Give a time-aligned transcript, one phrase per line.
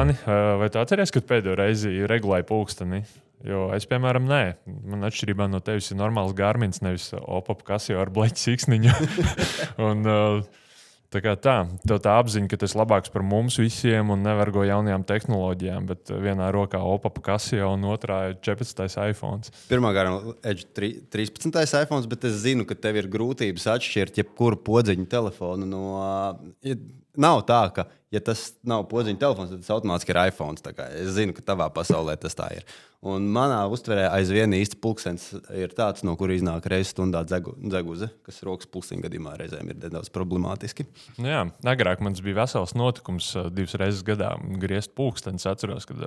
[0.00, 0.14] Jāni,
[0.56, 3.02] vai tu atceries, kad pēdējo reizi regulēji pulksteni?
[3.44, 4.40] Jo es, piemēram, nē,
[4.88, 8.94] man atšķirībā no tevis ir normāls gārmins, nevis opap, kas jau ar bleķu siksniņu.
[9.88, 10.08] un,
[11.12, 14.64] tā kā tā, tev tā apziņa, ka tas ir labāks par mums visiem un nevargo
[14.64, 18.88] jaunajām tehnoloģijām, bet vienā rokā opap, kas jau un otrā ir 14.
[19.12, 19.52] iPhone.
[19.68, 20.16] Pirmā gārā
[20.48, 21.60] ir 13.
[21.82, 25.86] iPhone, bet es zinu, ka tev ir grūtības atšķirt jebkuru podziņu telefonu no.
[27.20, 30.72] Nav tā, ka, ja tas nav podziņa telefons, tad tas automātiski ir iPhone.
[30.98, 32.66] Es zinu, ka tavā pasaulē tas tā ir.
[33.06, 38.10] Un manā uztverē aizvien īsti pulkstenis ir tāds, no kura iznāk reizes stundā dzegu, dzeguze,
[38.26, 40.84] kas rokas pulksteņa gadījumā reizēm ir nedaudz problemātiski.
[41.16, 45.48] Nu jā, agrāk man bija vesels notikums divas reizes gadā griezt pulkstenis.
[45.48, 46.02] Atceros, kad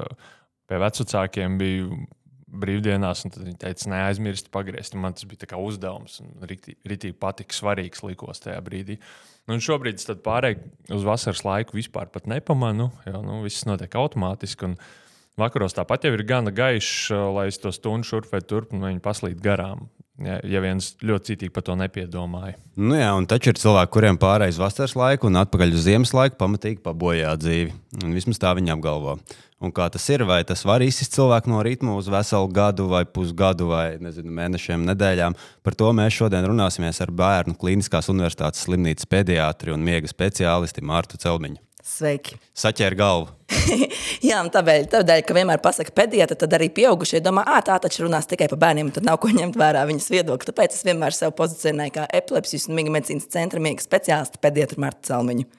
[0.70, 1.88] pie vecākiem bija
[2.54, 4.94] brīvdienās, un viņi teica, neaizmirst pagriezt.
[5.00, 9.00] Man tas bija uzdevums, un rītīgi patika, svarīgs likos tajā brīdī.
[9.50, 14.72] Nu, šobrīd es pārēju uz vasaras laiku vispār nepamanu, jo nu, viss notiek automātiski.
[14.72, 14.78] Un,
[15.34, 19.02] Vakaros tāpat jau ir gana gaišs, lai es to stundu šurp vai turp, un viņi
[19.02, 19.88] paslīd garām.
[20.22, 22.54] Ja, ja viens ļoti citīgi par to nepiedomāja.
[22.78, 26.38] Nu jā, un taču ir cilvēki, kuriem pārējais vasaras laiku un atpakaļ uz ziemas laiku
[26.38, 27.74] pamatīgi pabojā dzīvi.
[28.04, 29.18] Un vismaz tā viņi apgalvo.
[29.64, 33.06] Un kā tas ir, vai tas var izsist cilvēku no ritma uz veselu gadu, vai
[33.10, 35.38] pusgadu, vai nezinu, mēnešiem, nedēļām.
[35.66, 41.18] Par to mēs šodien runāsimies ar Bērnu Kliniskās Universitātes slimnīcas pediatru un miega speciālisti Mārtu
[41.18, 41.58] Celmiņu.
[41.84, 42.38] Sveiki!
[42.56, 43.32] Saķēra galvu.
[44.30, 48.30] Jā, tādēļ, tādēļ, ka vienmēr pasaka pediatra, tad arī pieaugušie domā, ah, tā taču runās
[48.30, 50.48] tikai par bērniem, tad nav ko ņemt vērā viņas viedokli.
[50.48, 55.12] Tāpēc es vienmēr sev pozicionēju kā epilepsijas un miega medicīnas centra miega speciālistu pediatru Martu
[55.12, 55.50] Celmiņu.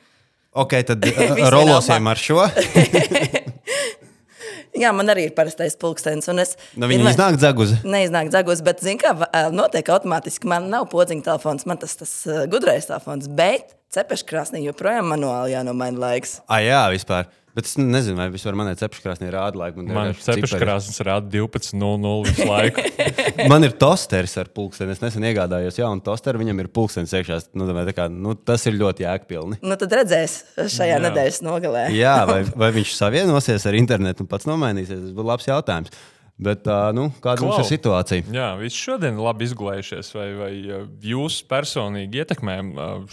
[0.65, 1.05] Ok, tad
[1.55, 2.47] rolosim ar šo.
[4.75, 6.27] Jā, man arī ir parastais pulkstenis.
[6.75, 7.79] Nu, viņa vienmēr, iznāk dzeguzi.
[7.87, 9.15] Neiznāk dzeguzi, bet, zini, kā
[9.55, 10.51] notiek automātiski.
[10.51, 12.15] Man nav podziņa telefons, man tas, tas
[12.51, 16.41] gudrais telefons, bet cepeškrāsnī joprojām manuāli jānomaina laiks.
[16.49, 17.31] Ah, jā, vispār.
[17.55, 19.85] Bet es nezinu, vai vispār manai cepeškrāsnī rāda laiku.
[19.87, 22.83] Man, man cepeškrāsnis rāda 12.00 visu laiku.
[23.53, 24.91] man ir tosteris ar pulksteni.
[24.97, 27.39] Es nesen iegādājos jaunu tosteru, viņam ir pulkstenis iekšā.
[27.55, 29.61] Nu, kā, nu, tas ir ļoti jēgpilni.
[29.63, 31.05] Nu, tad redzēs šajā Jā.
[31.07, 31.85] nedēļas nogalē.
[31.95, 35.07] Jā, vai, vai viņš savienosies ar internetu un pats nomainīsies?
[35.07, 35.95] Tas būtu labs jautājums.
[36.35, 37.53] Bet, uh, nu, kāda Klau.
[37.53, 38.25] mums ir situācija?
[38.35, 40.09] Jā, viss šodien ir labi izgulējušies.
[40.17, 40.51] Vai, vai
[41.07, 42.57] jūs personīgi ietekmē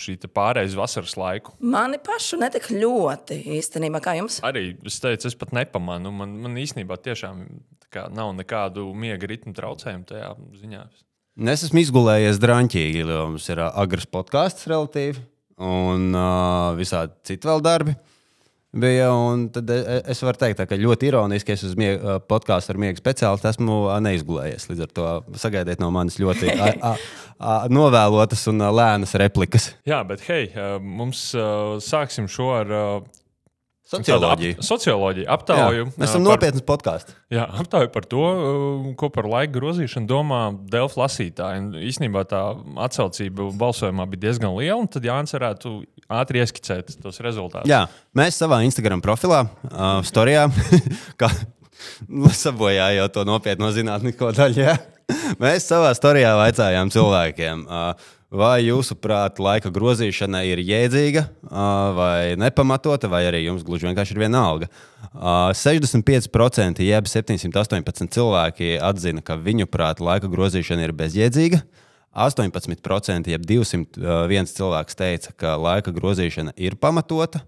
[0.01, 1.53] šī pārējais vasaras laiku?
[1.61, 4.39] Mani pašu netik ļoti īstenībā, kā jums.
[4.47, 6.09] Arī es teicu, es pat nepamanu.
[6.17, 7.45] Man, man īstenībā tiešām
[7.93, 10.33] kā, nav nekādu miega ritmu traucējumu tajā
[10.63, 10.85] ziņā.
[11.51, 15.21] Es esmu izgulējies drāmķīgi, jo mums ir agrs podkāsts relatīvi
[15.61, 17.95] un uh, visādi citi vēl darbi.
[18.71, 19.09] Bija.
[19.51, 21.73] Tad e, e, es varu teikt, tā, ka ļoti ironiski es uz
[22.31, 24.69] podkāstu ar miega speciālistu esmu neizgulējies.
[24.71, 25.07] Līdz ar to
[25.41, 26.93] sagaidiet no manis ļoti a, a,
[27.35, 29.73] a, novēlotas un lēnas replikas.
[29.87, 30.47] Jā, bet hei,
[30.79, 31.29] mums
[31.83, 32.71] sāksim šo ar
[33.91, 34.55] Socioloģija.
[34.55, 35.83] Ap, socioloģija aptauju.
[35.83, 37.15] Jā, mēs esam par, nopietnas podkāsts.
[37.33, 38.27] Jā, aptauju par to,
[38.99, 40.41] ko par laika grozīšanu domā
[40.71, 41.81] Delfa lasītāji.
[41.89, 42.39] Īsnībā tā
[42.85, 45.73] atsaucība balsojumā bija diezgan liela, un tad Jānis varētu
[46.21, 47.67] ātri ieskicēt tos rezultātus.
[47.71, 47.83] Jā,
[48.15, 50.47] mēs savā Instagram profilā, uh, storijā,
[51.21, 51.31] kā
[52.45, 54.79] sabojājot to nopietno zinātnisko daļu, jā.
[55.41, 57.67] mēs savā storijā vaicājām cilvēkiem.
[57.67, 61.25] Uh, Vai jūsuprāt, laika grozīšana ir jēdzīga
[61.97, 64.69] vai nepamatota, vai arī jums gluži vienkārši ir viena alga?
[65.59, 71.59] 65% jeb 718 cilvēki atzina, ka viņuprāt, laika grozīšana ir bezjēdzīga.
[72.15, 77.43] 18% jeb 201 cilvēks teica, ka laika grozīšana ir pamatota.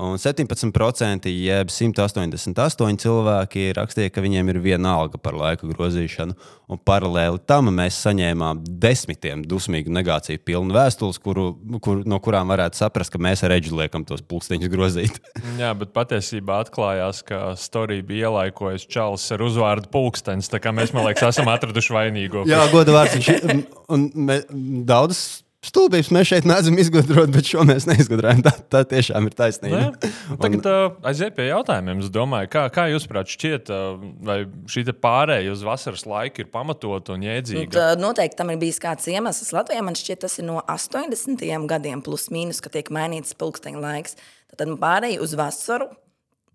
[0.00, 6.32] Un 17% jeb 188 cilvēki rakstīja, ka viņiem ir viena alga par laika grozīšanu.
[6.72, 11.50] Un paralēli tam mēs saņēmām desmitiem dusmīgu negāciju pilnu vēstules, kuru,
[11.84, 15.20] kur, no kurām varētu saprast, ka mēs ar reģi liekam tos pulksteņus grozīt.
[15.60, 20.48] Jā, bet patiesībā atklājās, ka storija bija ielaikojusi Čāles ar uzvārdu pulkstenis.
[20.48, 22.48] Tā kā mēs, man liekas, esam atraduši vainīgo.
[22.48, 23.32] Jā, goda vārds.
[23.44, 28.40] Un, un, un daudzas Stulbības mēs šeit neesam izgudrojuši, bet šo mēs neizgudrojam.
[28.42, 29.92] Tā, tā tiešām ir taisnība.
[30.34, 32.00] Un tagad uh, aiziet pie jautājumiem.
[32.02, 36.50] Es domāju, kā, kā jūs prāt, šķiet, uh, vai šī pārējai uz vasaras laiku ir
[36.50, 37.68] pamatota un jēdzīga?
[37.70, 39.54] Nu, tā, noteikti tam ir bijis kāds iemesls.
[39.54, 41.46] Latvijā man šķiet, tas ir no 80.
[41.70, 44.18] gadiem, plus mīnus, ka tiek mainīts pulksteņa laiks.
[44.58, 45.92] Tad pārējai uz vasaru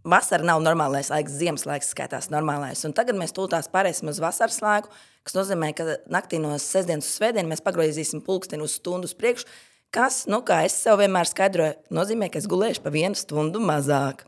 [0.07, 2.83] vasara nav normālais laiks, ziemas laiks skaitās normālais.
[2.87, 4.91] Un tagad mēs tūlīt pārēsim uz vasaras laiku,
[5.27, 9.47] kas nozīmē, ka naktī no sestdienas uz svētdienu mēs pagrozīsim pulksteni uz stundu priekšu.
[9.93, 14.25] Kas, nu, kā es sev vienmēr skaidroju, nozīmē, ka es gulēšu pa vienu stundu mazāk.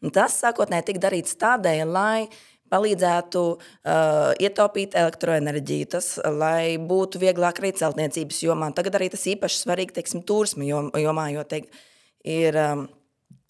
[0.00, 2.28] Un tas sākotnēji tika darīts tādēļ, lai
[2.70, 8.70] palīdzētu uh, ietaupīt elektroenerģiju, tas, lai būtu vieglāk arī celtniecības jomā.
[8.76, 11.66] Tagad arī tas īpaši svarīgi, teiksim, turismu jomā, jo teik,
[12.22, 12.86] ir um,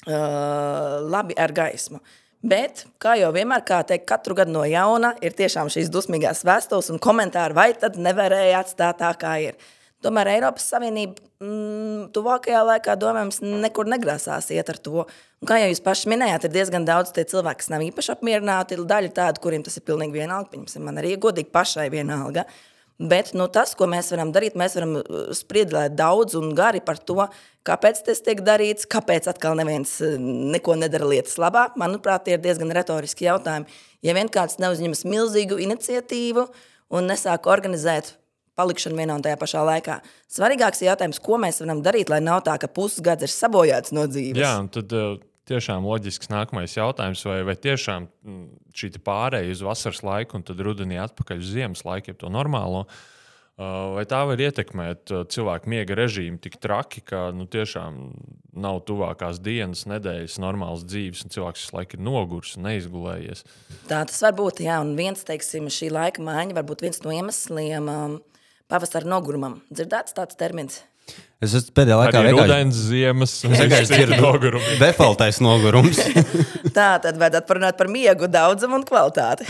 [0.08, 2.00] uh, labi ar gaismu.
[2.40, 6.88] Bet, kā jau vienmēr, kā teikt, katru gadu no jauna ir tiešām šīs dusmīgās vēstules
[6.94, 9.58] un komentāri, vai tad nevarēja atstāt tā, kā ir.
[10.00, 15.04] Tomēr Eiropas Savienība mm, tuvākajā laikā, domājams, nekur negrasās iet ar to.
[15.04, 18.78] Un, kā jau jūs paši minējāt, ir diezgan daudz cilvēku, kas nav īpaši apmierināti.
[18.78, 20.48] Ir daļa tādu, kuriem tas ir pilnīgi vienalga.
[20.54, 22.46] Piemēram, man arī godīgi pašai vienalga.
[23.00, 26.98] Bet nu, tas, ko mēs varam darīt, mēs varam uh, spriedzelēt daudz un gari par
[27.00, 27.24] to,
[27.64, 31.70] kāpēc tas tiek darīts, kāpēc atkal neviens uh, neko nedara lietas labā.
[31.80, 33.80] Manuprāt, tie ir diezgan retoriski jautājumi.
[34.04, 36.44] Ja vien kāds neuzņemas milzīgu iniciatīvu
[36.92, 38.18] un nesāk organizēt
[38.60, 40.00] palikšanu vienā un tajā pašā laikā.
[40.28, 44.04] Svarīgāks ir jautājums, ko mēs varam darīt, lai nav tā, ka pusgads ir sabojāts no
[44.10, 44.42] dzīves.
[44.42, 45.16] Jā, un tad uh,
[45.50, 48.44] tiešām loģisks nākamais jautājums, vai, vai tiešām mm,
[48.76, 52.86] šī pārējai uz vasaras laiku un tad rudenī atpakaļ uz ziemas laiku, to normālo.
[53.60, 57.98] Vai tā var ietekmēt cilvēku miega režīmu tik traki, ka nu, tiešām
[58.56, 63.44] nav tuvākās dienas, nedēļas, normālas dzīves, un cilvēks visu laiku ir noguris un neizgulējies?
[63.90, 64.62] Tā tas var būt.
[64.64, 67.92] Jā, un viens, teiksim, šī laika maiņa var būt viens no iemesliem.
[67.92, 68.16] Um,
[68.70, 69.60] pavasara nogurumam.
[69.68, 70.80] Dzirdēts tāds termins.
[71.40, 75.96] Es esmu pēdējā laikā vienkārši rudens, ziemas, vienkārši dzirdu defaultais nogurums.
[76.76, 79.46] Tā tad vajadzētu parunāt par miegu daudzumu un kvalitāti.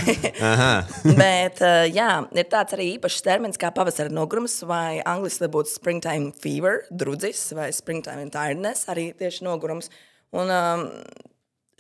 [1.22, 6.30] Bet uh, jā, ir tāds arī īpašs termins kā pavasara nogurums vai angliski būtu springtime
[6.38, 9.90] fever, drudzis vai springtime tiredness, arī tieši nogurums.
[10.30, 10.86] Un um,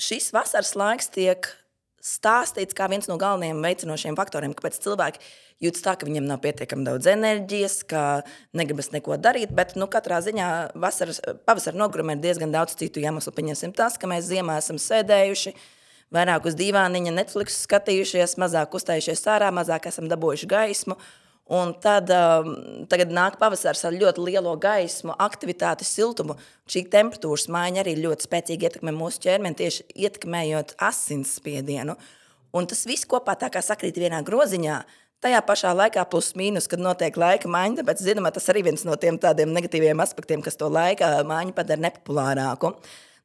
[0.02, 1.52] šis vasaras laiks tiek
[2.02, 5.22] stāstīts kā viens no galvenajiem veicinošiem faktoriem, kāpēc cilvēki
[5.64, 8.04] jūtas tā, ka viņiem nav pietiekami daudz enerģijas, ka
[8.56, 9.52] negribas neko darīt.
[9.56, 10.48] Bet nu, katrā ziņā
[10.80, 13.34] vasaras, pavasara nogurumā ir diezgan daudz citu iemeslu.
[13.36, 15.54] Pieņemsim tas, ka mēs ziemā esam sēdējuši.
[16.10, 20.96] Vairāk uz dīvāniņa, Netflix skatījušies, mazāk uzstājušies ārā, mazāk esam dabūjuši gaismu.
[21.50, 22.52] Un tad um,
[23.10, 26.36] nāk pavasaris ar ļoti lielo gaismu, aktivitāti, siltumu.
[26.70, 31.96] Šī temperatūras maiņa arī ļoti spēcīgi ietekmē mūsu ķermeni, tieši ietekmējot asinsspiedienu.
[32.54, 34.78] Un tas viss kopā tā kā sakrīt vienā groziņā.
[35.20, 38.94] Tajā pašā laikā, plus mīnus, kad notiek laika maiņa, tāpēc, zinām, tas arī viens no
[38.96, 42.72] tiem tādiem negatīviem aspektiem, kas to laika maiņu padara nepopulārāku.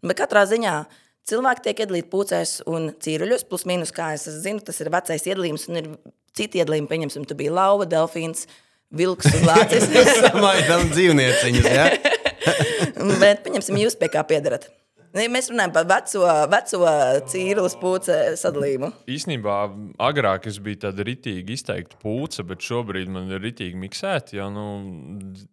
[0.04, 0.74] Bet katrā ziņā
[1.32, 5.70] cilvēki tiek iedalīti pūcēs un cīruļos, plus mīnus, kā es zinu, tas ir vecais iedalījums
[5.72, 5.90] un ir
[6.36, 8.44] citi iedalījumi, pieņemsim, tu biji lauva, delfīns,
[8.92, 9.88] vilks un lācis.
[10.28, 11.88] Samaidām dzīvnieciņus, jā?
[13.24, 14.68] Bet, pieņemsim, jūs pie kā piedarat.
[15.16, 16.94] Mēs runājam par veco, veco
[17.32, 18.90] cīrules pūce sadalījumu.
[19.12, 19.54] Īsnībā
[20.04, 24.36] agrāk es biju tāda ritīgi izteikta pūce, bet šobrīd man ir ritīgi miksēta.
[24.42, 24.66] Ja nu,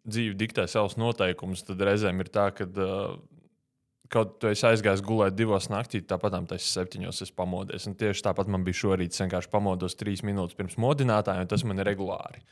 [0.02, 3.14] dzīve diktē savus noteikumus, tad reizēm ir tā, ka uh,
[4.12, 7.86] kaut kā es aizgāju gulēt divos naktī, tāpat tas septiņos es pamodies.
[7.86, 11.64] Un tieši tāpat man bija šorīt, es vienkārši pamodos trīs minūtes pirms modinātāja, un tas
[11.68, 12.42] man ir regulāri.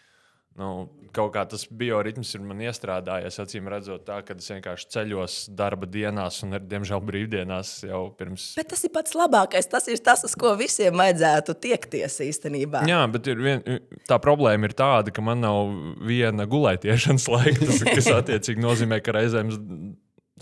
[0.59, 5.37] Nu, kaut kā tas bioritms ir man iestrādājies, acīm redzot, tā, ka es vienkārši ceļos
[5.57, 8.51] darba dienās, un, diemžēl, brīvdienās jau pirms.
[8.59, 9.71] Bet tas ir pats labākais.
[9.71, 12.83] Tas ir tas, uz ko visiem vajadzētu tiekties īstenībā.
[12.91, 13.63] Jā, bet vien,
[14.11, 15.71] tā problēma ir tāda, ka man nav
[16.07, 19.55] viena gulētiešanas laika, kas attiecīgi nozīmē, ka reizēm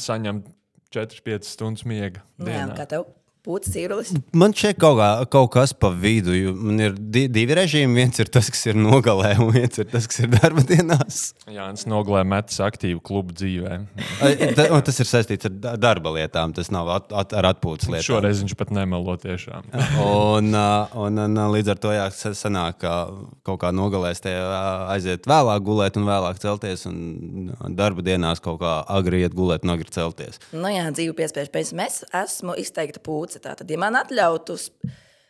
[0.00, 0.49] saņemt
[0.94, 2.25] 4-5 stundas miega.
[2.40, 3.11] Nu jā, kā tev?
[3.49, 4.11] Pūcis īrulis.
[4.37, 6.35] Man šeit kaut, kā, kaut kas pa vidu.
[6.53, 7.97] Man ir di divi režīmi.
[7.97, 11.31] Viens ir tas, kas ir nogalē, un viens ir tas, kas ir darba dienās.
[11.49, 13.79] Jā, tas nogalē metas aktīvu klubu dzīvē.
[14.59, 16.52] Ta, tas ir saistīts ar darba lietām.
[16.59, 18.05] Tas nav at, at, ar atpūtas lietām.
[18.11, 19.73] Šoreiz viņš pat nemelo tiešām.
[20.05, 22.99] un, un, un, līdz ar to jā, sanāk, ka
[23.49, 24.37] kaut kā nogalēs tie
[24.93, 26.85] aiziet vēlāk gulēt un vēlāk celties.
[26.90, 27.49] Un
[27.81, 30.37] darba dienās kaut kā agri iet gulēt un agri celties.
[30.52, 31.73] Nu jā, dzīve piespiež pēc.
[31.88, 33.47] Es esmu izteikta pūce puse.
[33.47, 34.57] Tātad, ja man atļautu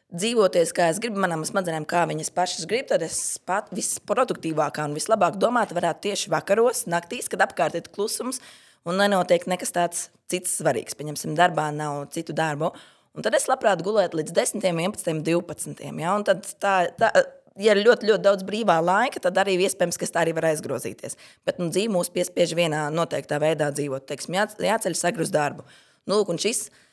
[0.08, 4.96] dzīvoties, kā es gribu, manām smadzenēm, kā viņas pašas grib, tad es pat visproduktīvākā un
[4.96, 8.40] vislabāk domāt varētu tieši vakaros, naktīs, kad apkārt ir klusums
[8.84, 10.96] un nenotiek nekas tāds cits svarīgs.
[10.96, 12.72] Pieņemsim, darbā nav citu darbu.
[13.14, 15.82] Un tad es labprāt gulētu līdz 10, 11, 12.
[16.00, 16.14] Ja?
[16.14, 17.10] Un tad tā, tā,
[17.58, 21.18] ja ir ļoti, ļoti daudz brīvā laika, tad arī iespējams, ka tā arī var aizgrozīties.
[21.44, 24.06] Bet nu, dzīve mūs piespiež vienā noteiktā veidā dzīvot.
[24.08, 25.66] Teiksim, jā, jāceļ sagru uz darbu.
[26.08, 26.86] Nu, lūk, šis ir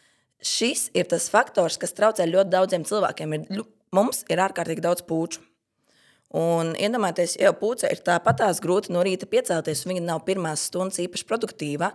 [0.46, 3.36] šis ir tas faktors, kas traucē ļoti daudziem cilvēkiem.
[3.36, 5.44] Ir, mums ir ārkārtīgi daudz puču.
[6.36, 11.00] Un iedomājieties, jau puce ir tāpatās grūti no rīta piecelties, un viņa nav pirmās stundas
[11.04, 11.94] īpaši produktīva.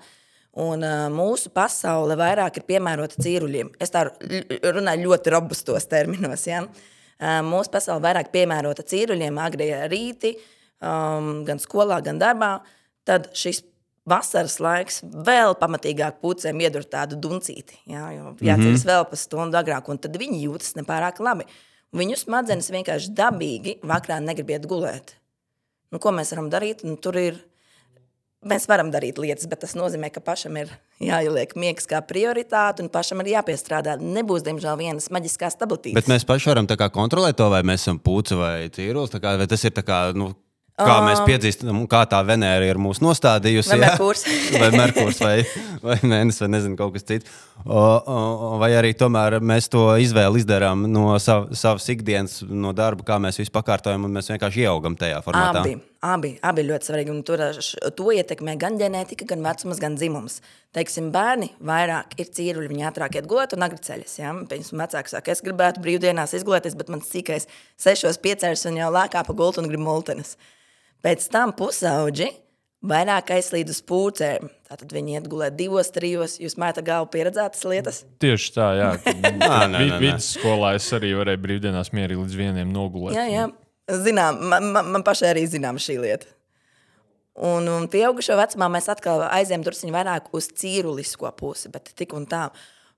[0.60, 3.74] Un, uh, mūsu pasaule vairāk ir piemērota cīruļiem.
[3.82, 6.46] Es tā runāju ļoti robustos terminos.
[6.48, 6.64] Ja?
[6.64, 10.34] Uh, mūsu pasaule vairāk piemērota cīruļiem, agrijā rītī,
[10.80, 12.56] um, gan skolā, gan darbā.
[13.06, 13.62] Tad šis
[14.10, 17.78] vasaras laiks vēl pamatīgāk pucēm iedur tādu duncīti.
[17.90, 18.90] Jā, jo jāceļas mm -hmm.
[18.92, 21.46] vēl pa stundu agrāk, un tad viņi jūtas nepārāk labi.
[21.96, 25.16] Viņu smadzenes vienkārši dabīgi vakarā negrib iet gulēt.
[25.90, 26.84] Nu, ko mēs varam darīt?
[26.86, 27.40] Nu, tur ir
[28.46, 30.70] mēs varam darīt lietas, bet tas nozīmē, ka pašam ir
[31.02, 33.96] jāieliek miegs kā prioritāte un pašam ir jāpiestrādā.
[34.00, 35.98] Nebūs, diemžēl, vienas maģiskās tabletītes.
[35.98, 39.72] Bet mēs paši varam kontrolēt to, vai mēs esam puci vai kā- Vai tas ir
[39.72, 40.34] tā kā, nu,
[40.80, 43.72] kā mēs piedzīstam, kā tā Venēra ir mūsu nostādījusi.
[43.74, 43.80] Vai?
[43.84, 44.24] Merkurs.
[44.62, 45.36] vai Merkurs, vai,
[45.84, 47.38] vai Mēnesis, vai nezinu, kaut kas cits.
[47.60, 48.20] O, o,
[48.60, 53.40] vai arī tomēr mēs to izvēli izdarām no sav, savas ikdienas, no darba, kā mēs
[53.42, 55.60] visu pakārtojam, un mēs vienkārši ieaugam tajā formātā.
[55.60, 57.12] Abi, abi, abi ļoti svarīgi.
[57.12, 57.42] Un tur
[57.98, 60.40] to ietekmē gan ģenētika, gan vecums, gan dzimums.
[60.76, 64.12] Teiksim, bērni vairāk ir cīruļi, viņi ātrāk iet gulēt un agri ceļas.
[64.20, 64.32] Ja?
[64.38, 67.48] Piemēram, vecāks saka, es gribētu brīvdienās izgulēties, bet mans sīkais
[67.80, 70.36] sešos piecērs un jau lēkā pa gultu un grib multenes.
[71.04, 72.28] Pēc tam pusauģi
[72.90, 74.48] vairāk aizslīd uz pūcēm.
[74.70, 76.38] Tātad viņi iet gulēt divos, trijos.
[76.40, 78.02] Jūs mētat galvu pieredzētas lietas.
[78.22, 78.90] Tieši tā, jā.
[79.72, 79.86] nē.
[80.00, 83.16] Vidusskolā es arī varēju brīvdienās mierīgi līdz vieniem nogulēt.
[83.18, 83.48] Jā, jā.
[83.90, 86.28] Zinām, man, man, man pašai arī zinām šī lieta.
[87.40, 92.26] Un, un pieaugušo vecumā mēs atkal aizējām drusku vairāk uz cīrulisko pusi, bet tik un
[92.28, 92.48] tā.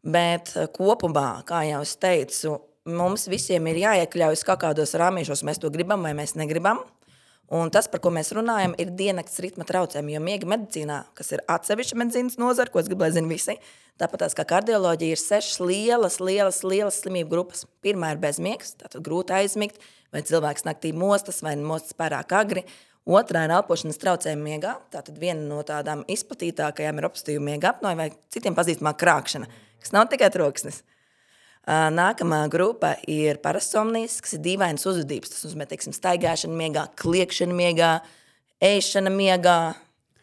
[0.03, 2.57] Bet eh, kopumā, kā jau es teicu,
[2.91, 6.83] mums visiem ir jāiekļaujas kaut kādos rāmīšos, mēs to gribam vai mēs negribam.
[7.53, 10.15] Un tas, par ko mēs runājam, ir diennakts ritma traucējumi.
[10.15, 13.57] Jo miega medicīnā, kas ir atsevišķa medicīnas nozara, ko es gribu, lai zinātu visi,
[14.01, 17.67] tāpat tās kā kardioloģija, ir sešas lielas, lielas, lielas slimību grupas.
[17.85, 19.85] Pirmā ir bezmiegs, tātad grūti aizmigt,
[20.17, 22.65] vai cilvēks naktī mostas, vai mostas pārāk agri.
[23.05, 24.79] Otrā ir elpošanas traucējumi miegā.
[24.95, 29.51] Tātad viena no tādām izplatītākajām ir obstīva miega apnoja vai citiem pazīstamā krāpšana,
[29.83, 30.81] kas nav tikai troksnis.
[31.69, 35.31] Nākamā grupa ir parasomnijas, kas ir dīvainas uzvedības.
[35.31, 37.93] Tas nozīmē, teiksim, staigāšana miegā, kliekšana miegā,
[38.59, 39.59] ēšana miegā.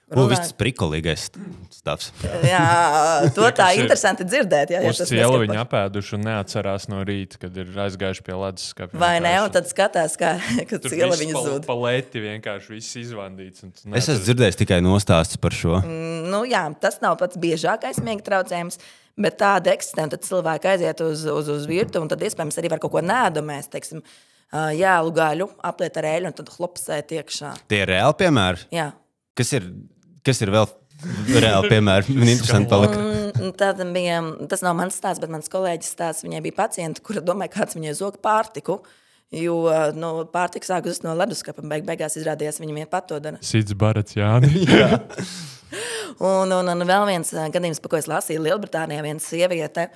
[0.09, 1.27] Ko viss tas prikolīgais
[1.69, 2.07] stāvs?
[2.41, 2.61] Jā,
[3.35, 4.71] to tā interesanti dzirdēt.
[4.73, 5.35] Jā, ja Uz neskatās.
[5.43, 8.99] viņi apēduši un neatcerās no rīta, kad ir aizgājuši pie ledus skāpja.
[8.99, 9.35] Vai ne?
[9.45, 10.33] Un tad skatās, kā
[10.89, 11.67] ciela viņa zūd.
[11.69, 13.67] Pa lēti vienkārši viss izvandīts.
[13.93, 15.77] Es esmu dzirdējis tikai nostāstus par šo.
[15.85, 18.81] Nu, jā, tas nav pats biežākais miega traucējums,
[19.21, 20.07] bet tāda eksistē.
[20.07, 23.03] un Tad cilvēki aiziet uz, uz, uz virtuvi, un tad iespējams arī var kaut ko
[23.05, 24.03] nēdamēs, teiksim,
[24.79, 27.53] jēlu gaļu, apliet ar eļļu un tad klopsēt iekšā.
[27.69, 28.69] Tie ir reāli piemēri.
[28.75, 28.91] Jā.
[29.37, 29.67] Kas ir,
[30.25, 30.69] kas ir vēl
[31.35, 32.15] reāli piemēri?
[32.17, 33.03] Man interesanti palika.
[33.39, 36.25] Un Tad bija, tas nav mans stāsts, bet mans kolēģis stāsts.
[36.25, 38.79] Viņai bija pacienti, kura domāja, kāds viņai zog pārtiku.
[39.29, 39.59] Jo
[39.93, 43.37] nu, pārtika sāk uzsākt no leduskapa, un beig beigās izrādījās, viņa vien pat to dara.
[43.45, 44.65] Sīdz barats, Jāni.
[46.19, 49.87] Un, un, un vēl viens ā, gadījums, par ko es lasīju Lielbritānijā, viena sieviete.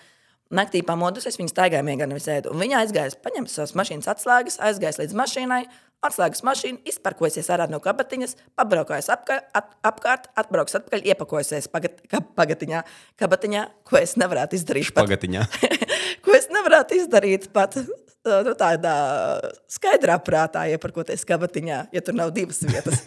[0.53, 2.51] Naktī pamodusies, viņa staigāja miegā, nevis ēda.
[2.53, 5.61] Un Viņa aizgāja, paņēma savas mašīnas atslēgas, aizgāja līdz mašīnai,
[6.05, 12.03] atslēgas mašīnu, izparkojusies ārā no kabatiņas, pabraukājas apkārt, ap, apkārt atbrauks atpakaļ, iepakojusies pagat,
[12.37, 12.83] pagatiņā,
[13.19, 14.93] kabatiņā, ko es nevarētu izdarīt.
[14.99, 15.47] Pagatiņā.
[16.23, 17.79] ko es nevarētu izdarīt pat
[18.23, 18.93] nu, tādā
[19.71, 23.03] skaidrā prātā, ieparkoties kabatiņā, ja tur nav divas vietas.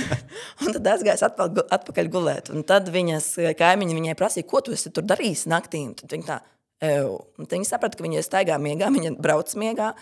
[0.64, 2.50] un tad aizgājis atpakaļ, atpakaļ gulēt.
[2.54, 5.84] Un tad viņas kaimiņi viņai prasīja, ko tu esi tur darījis naktī.
[5.88, 6.40] Un tad viņa tā,
[6.88, 9.94] "Ew." Un tad viņi saprata, ka viņa staigā miegā, viņa brauc miegā.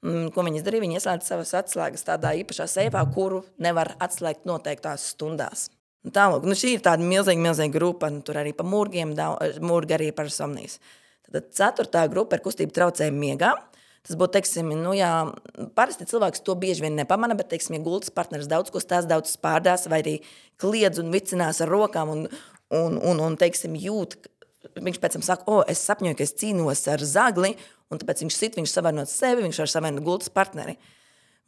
[0.00, 0.86] Mm, Ko viņi darīja?
[0.86, 5.68] Viņi ieslēdza savas atslēgas tādā īpašā seifā, kuru nevar atslēgt noteiktās stundās.
[6.04, 8.08] Un Tālāk, nu šī ir tāda milzīga, milzīga grupa.
[8.08, 9.12] Nu, tur arī par mūrgiem,
[9.60, 10.78] mūrgi arī par somnijas.
[11.30, 13.52] Tad ceturtā grupa ir kustība traucējumi miegā.
[14.06, 15.10] Tas būtu, teiksim, nu, jā,
[15.76, 19.34] parasti cilvēks to bieži vien nepamana, bet, teiksim, ja gultas partneris daudz ko stāsta, daudz
[19.36, 20.14] spārdās, vai arī
[20.60, 22.22] kliedz un vicinās ar rokām un,
[22.72, 24.16] un, un, un teiksim, jūt.
[24.80, 27.52] Viņš pēc tam saka, o, es sapņoju, ka es cīnos ar zagli,
[27.92, 30.78] un tāpēc viņš sit, viņš savienot sevi, viņš var savienot gultas partneri.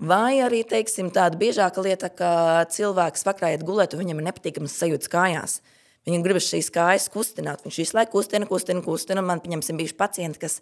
[0.02, 2.30] Vai arī teiksim, tāda biežāka lieta, ka
[2.74, 5.60] cilvēks vakarā iet gulēt, un viņam ir nepatīkams sajūta kājās.
[6.08, 7.62] Viņam gribas šīs kājas kustināt.
[7.62, 9.22] Viņš visu laiku kustina, kustina, kustina.
[9.22, 10.58] Man, pieņemsim, bijuši pacienti, kas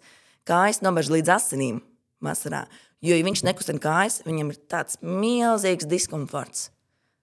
[0.47, 1.81] kājas nobež līdz asinīm
[2.23, 2.65] vasarā.
[3.01, 6.69] Jo, ja viņš nekustina kājas, viņam ir tāds milzīgs diskomforts.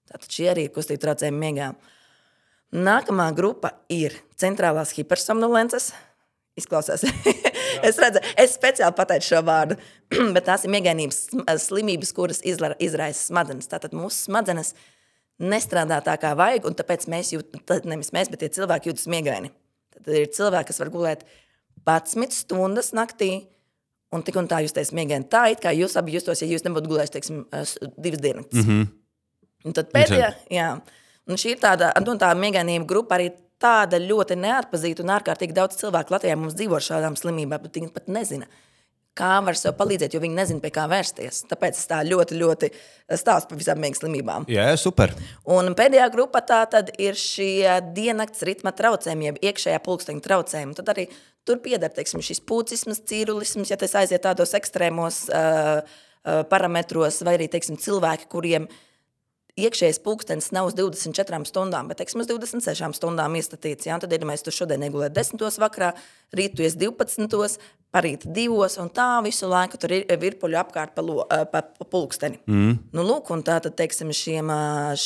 [0.09, 1.73] Tātad šie arī ir kustību traucējumi miegā.
[2.75, 5.93] Nākamā grupa ir centrālās hipersomnolences.
[6.59, 7.05] Izklausās.
[7.87, 9.79] es redzu, es speciāli pateicu šo vārdu,
[10.35, 13.71] bet tās ir miegainības sm- slimības, kuras izraisa smadzenes.
[13.71, 14.75] Tātad mūsu smadzenes
[15.39, 19.53] nestrādā tā, kā vajag, un tāpēc mēs jūtamies, nevis mēs, bet tie cilvēki jūtas miegaini.
[19.95, 21.25] Tad ir cilvēki, kas var gulēt
[21.89, 23.47] 11 stundas naktī,
[24.13, 25.29] un tik un tā justies miegaini.
[25.29, 28.47] Tā it kā jūs abi justos, ja jūs nebūtu gulējuši, teiksim, s- divas dienas.
[28.53, 28.87] Mm -hmm.
[29.65, 30.81] Un tad pēdējā, jā,
[31.27, 35.77] un šī ir tāda, nu, tā miegainība grupa arī tāda ļoti neatpazīta un ārkārtīgi daudz
[35.77, 38.47] cilvēku Latvijā mums dzīvo ar šādām slimībām, bet viņi pat nezina,
[39.19, 41.41] kā var sev palīdzēt, jo viņi nezina, pie kā vērsties.
[41.51, 42.71] Tāpēc es tā ļoti, ļoti
[43.19, 44.47] stāstu par visām miegas slimībām.
[44.49, 45.13] Jā, super.
[45.45, 50.75] Un pēdējā grupā tā ir šie diennakts ritma traucējumi, jeb iekšējā pulksteņa traucējumi.
[50.79, 51.09] Tad arī
[51.49, 57.39] tur pieder teiksim, šis pūcisms, cīrulisms, ja tas aiziet tādos ekstrēmos uh, uh, parametros, vai
[57.39, 58.69] arī teiksim, cilvēki, kuriem
[59.59, 63.89] iekšējais pulkstenis nav uz 24 stundām, bet teiksim, uz 26 stundām iestatīts.
[63.89, 63.99] Ja?
[63.99, 65.45] Tad, ja mēs tur šodien negulējam 10.
[65.65, 65.93] vakarā,
[66.37, 67.59] rīt tu esi 12.
[67.95, 68.69] parīt 2.
[68.83, 72.39] un tā visu laiku tur ir virpuļi apkārt pa, lo, pa, pa pulksteni.
[72.47, 72.77] Mm.
[72.95, 74.53] Nu, lūk, un tā tad, teiksim, šiem,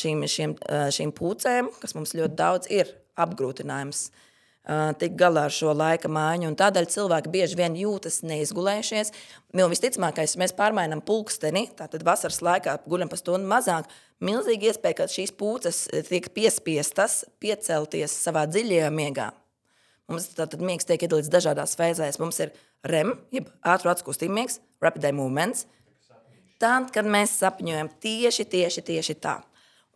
[0.00, 0.58] šīm, šīm,
[0.98, 4.10] šīm pūcēm, kas mums ļoti daudz ir, apgrūtinājums
[4.62, 6.52] tikt galā ar šo laika mājiņu.
[6.58, 9.10] Tādēļ cilvēki bieži vien jūtas neizgulējušies.
[9.58, 13.90] Nu, visticamākais, mēs pārmainām pulksteni, tātad vasaras laikā guļam pa stundu mazāk.
[14.22, 19.32] Milzīgi iespēja, ka šīs pūces tiek piespiestas piecelties savā dziļajā miegā.
[20.10, 22.20] Mums tātad miegs tiek iedalīts dažādās fēzēs.
[22.22, 22.54] Mums ir
[22.86, 25.66] REM, jeb ātru atskustību miegs, rapid eye movements.
[26.62, 29.40] Tad, kad mēs sapņojam tieši, tieši, tieši tā.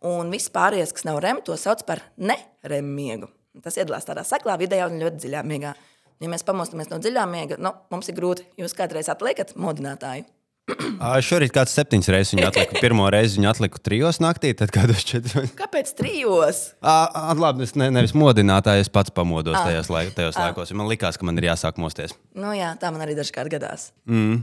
[0.07, 2.35] Un viss pārējais, kas nav REM, to sauc par ne
[2.67, 3.31] REM miegu.
[3.63, 5.75] Tas iedalās tādā seklā vidē un ļoti dziļā miegā.
[6.23, 8.47] Ja mēs pamostamies no dziļā miega, nu, mums ir grūti.
[8.57, 10.25] Jūs kādreiz atliekat modinātāju.
[11.27, 12.79] Šorīt kāds septiņas reizes viņa atlika.
[12.83, 15.53] Pirmo reizi viņa atlika trijos naktī, tad kādos četros.
[15.61, 16.63] Kāpēc trijos?
[16.81, 19.63] À, labi, es ne, nevis modinātāju, es pats pamodos à.
[19.69, 20.49] tajos, laik, tajos à.
[20.49, 20.73] laikos.
[20.75, 22.17] Man likās, ka man ir jāsāk mosties.
[22.35, 23.91] Nu, jā, tā man arī dažkārt gadās.
[24.09, 24.41] Mm.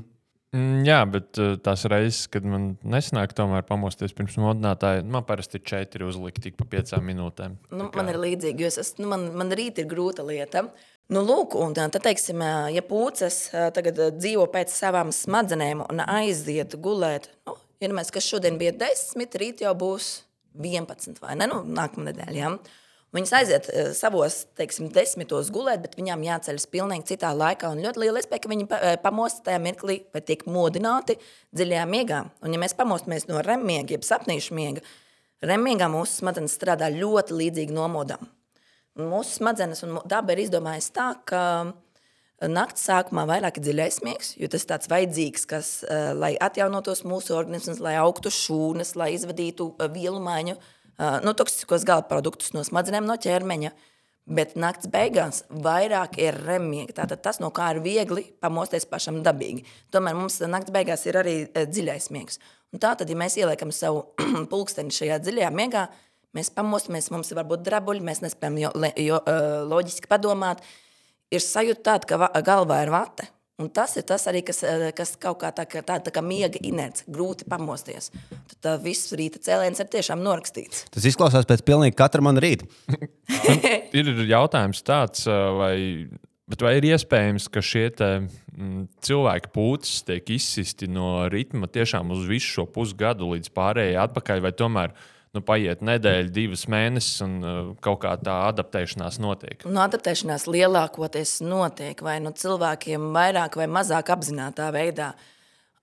[0.54, 5.58] Mm, jā, bet uh, tās reizes, kad man nesanāk tomēr pamosties pirms modinātāja, man parasti
[5.58, 7.56] ir četri uzlikti tik pa piecām minūtēm.
[7.74, 10.68] Nu, man ir līdzīgi, jo es, es, nu, man, man rīt ir grūta lieta.
[11.10, 12.40] Nu, lūk, un tad, teiksim,
[12.72, 13.40] ja pūces
[13.76, 19.34] tagad dzīvo pēc savām smadzenēm un aiziet gulēt, nu, ja mēs, kas šodien bija desmit,
[19.40, 20.14] rīt jau būs
[20.54, 21.50] 11 vai ne?
[21.50, 22.38] Nu, nākamā nedēļa.
[22.38, 22.54] Ja?
[23.14, 27.70] Viņas aiziet eh, savos, teiksim, desmitos gulēt, bet viņām jāceļas pilnīgi citā laikā.
[27.70, 31.18] Un ļoti liela iespēja, ka viņi eh, pamost tajā mirklī vai tiek modināti
[31.54, 32.24] dziļajā miegā.
[32.42, 34.82] Un ja mēs pamostamies no REM miega, jeb sapnīšu miega,
[35.46, 38.26] REM miegā mūsu smadzenes strādā ļoti līdzīgi nomodam.
[38.98, 41.40] Mūsu smadzenes un daba ir izdomājusi tā, ka
[42.50, 47.06] naktas sākumā vairāk ir dziļais miegs, jo tas ir tāds vajadzīgs, kas, eh, lai atjaunotos
[47.06, 50.58] mūsu organisms, lai augtu šūnas, lai izvadītu vielu maiņu
[50.98, 53.74] nu, toksiskos gala produktus no smadzenēm, no ķermeņa.
[54.24, 56.94] Bet naktas beigās vairāk ir remiega.
[57.02, 59.66] Tātad tas, no kā ir viegli pamosties pašam dabīgi.
[59.92, 62.40] Tomēr mums naktas beigās ir arī dziļais miegs.
[62.72, 64.06] Un tātad, ja mēs ieliekam savu
[64.52, 65.84] pulksteni šajā dziļajā miegā,
[66.34, 68.72] mēs pamostamies, mums ir varbūt drabuļi, mēs nespējam jo,
[69.04, 69.20] jo,
[69.70, 70.64] loģiski padomāt.
[71.34, 73.28] Ir sajūta tāda, ka galvā ir vate.
[73.62, 76.58] Un tas ir tas arī, kas, eh, kas kaut kā tāda tā, tā kā miega
[76.58, 78.10] inerce, grūti pamosties.
[78.50, 80.88] Tad tā viss rīta cēliens ir tiešām norakstīts.
[80.90, 82.66] Tas izklausās pēc pilnīgi katra man rīta.
[83.94, 85.76] ir jautājums tāds, eh, vai,
[86.58, 92.10] vai ir iespējams, ka šie te, m, mm, cilvēki pūcis tiek izsisti no ritma tiešām
[92.10, 94.98] uz visu šo pusgadu līdz pārējai atpakaļ, vai tomēr
[95.34, 99.66] nu, paiet nedēļa, divas mēnesis, un uh, kaut kā tā adaptēšanās notiek.
[99.66, 105.12] Nu, adaptēšanās lielākoties notiek vai nu cilvēkiem vairāk vai mazāk apzinātā veidā.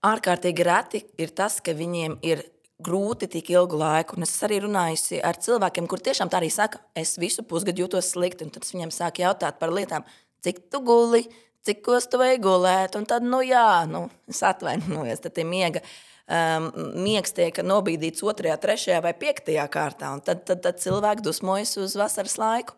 [0.07, 2.45] Ārkārtīgi reti ir tas, ka viņiem ir
[2.81, 4.17] grūti tik ilgu laiku.
[4.17, 8.13] Un es arī runāju ar cilvēkiem, kuriem tiešām tā arī saka, es visu pusgadu jūtos
[8.15, 8.49] slikti.
[8.49, 10.07] Tad es viņiem sāku jautāt par lietām,
[10.41, 11.27] cik tu guli,
[11.67, 12.97] cik kos tu vajag gulēt.
[12.97, 15.83] Un tad, nu jā, nu, es atvainojos, tad tie miega.
[15.83, 16.67] Uh, um,
[17.03, 22.37] miegs tiek nobīdīts otrajā, trešajā vai piektajā kārtā, tad, tad, tad cilvēki dusmojas uz vasaras
[22.41, 22.77] laiku.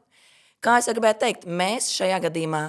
[0.63, 2.63] Kā es gribēju teikt, mēs šajā gadījumā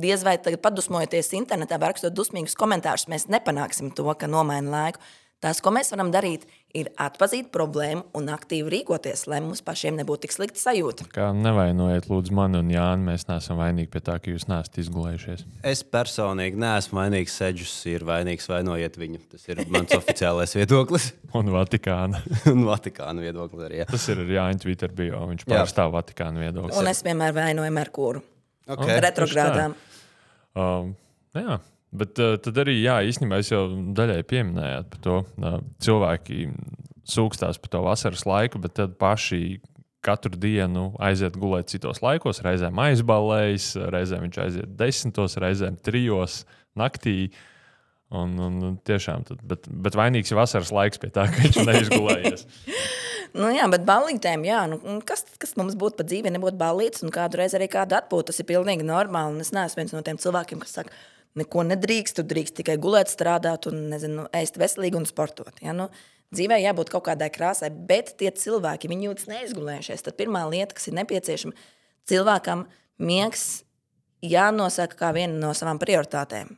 [0.00, 5.02] diez vai padusmojoties internetā, rakstot dusmīgus komentārus, mēs nepanāksim to, ka nomaina laiku.
[5.40, 6.42] Tas, ko mēs varam darīt,
[6.76, 11.06] ir atzīt problēmu un aktīvi rīkoties, lai mums pašiem nebūtu tik slikta sajūta.
[11.14, 13.06] Kā nevainojiet, lūdzu, mani un Jānu.
[13.06, 15.46] Mēs neesam vainīgi pie tā, ka jūs neesat izgulējušies.
[15.72, 17.38] Es personīgi neesmu vainīgs.
[17.40, 19.22] Seģus ir vainīgs, vainojiet viņu.
[19.32, 21.08] Tas ir mans oficiālais viedoklis.
[21.40, 22.20] un Vatikāna.
[22.52, 23.80] un Vatikāna viedoklis arī.
[23.80, 23.88] Jā.
[23.88, 25.24] Tas ir Jāņa Twitter bio.
[25.32, 26.76] Viņš pārstāv Vatikāna viedokli.
[26.76, 28.24] Un es vienmēr vainoju Merkūru.
[28.70, 29.00] Okay.
[29.08, 29.72] Retrogrādām.
[30.52, 30.92] Um,
[31.32, 31.62] jā.
[31.90, 33.64] Bet uh, tad arī, jā, īstenībā es jau
[33.96, 35.16] daļai pieminējāt par to.
[35.40, 36.46] Uh, cilvēki
[37.10, 39.58] sūkstās par to vasaras laiku, bet tad paši
[40.04, 42.42] katru dienu aiziet gulēt citos laikos.
[42.44, 46.44] Reizēm aizballējas, reizēm viņš aiziet desmitos, reizēm trijos
[46.78, 47.32] naktī.
[48.10, 52.42] Un, un tiešām, tad, bet, bet vainīgs ir vasaras laiks pie tā, ka viņš neizgulējies.
[53.38, 57.14] nu, jā, bet ballītēm, jā, nu, kas, kas mums būtu pa dzīvi, nebūtu ballīts, un
[57.14, 58.32] kādu reizi arī kādu atpūtu.
[58.32, 59.36] Tas ir pilnīgi normāli.
[59.36, 60.98] Un es neesmu viens no tiem cilvēkiem, kas saka,
[61.38, 62.18] neko nedrīkst.
[62.18, 65.52] Tu drīkst tikai gulēt, strādāt un nezinu, ēst veselīgi un sportot.
[65.64, 65.74] Ja?
[65.76, 65.90] Nu,
[66.34, 70.06] dzīvē jābūt kaut kādai krāsai, bet tie cilvēki jūtas neizgulējušies.
[70.06, 71.68] Tad pirmā lieta, kas ir nepieciešama
[72.10, 72.66] cilvēkam,
[72.98, 73.62] miegs
[74.22, 76.56] jānosaka kā viena no savām prioritātēm.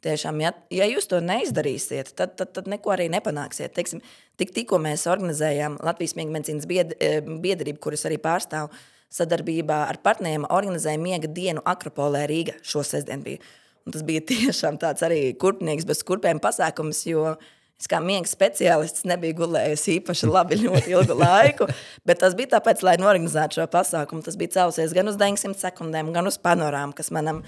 [0.00, 3.74] Tiešām, ja, ja jūs to neizdarīsiet, tad, tad, tad neko arī nepanāksiet.
[3.76, 4.00] Teiksim,
[4.40, 6.64] tik, tikko mēs organizējām Latvijas miega medicīnas
[6.96, 8.72] eh, biedrību, kuras arī pārstāv
[9.12, 13.26] sadarbībā ar partneriem, organizēja miega dienu Akropolē Rīgā šo sestdienu.
[13.26, 13.44] Bija.
[13.90, 17.34] Un tas bija tiešām tāds arī kurpnieks bez kurpēm pasākums, jo
[17.80, 21.64] Es kā miega speciālists nebiju gulējusi īpaši labi ļoti ilgu laiku,
[22.04, 24.20] bet tas bija tāpēc, lai norganizētu šo pasākumu.
[24.26, 27.40] Tas bija celsies gan uz 900 sekundēm, gan uz panorāmu, kas manam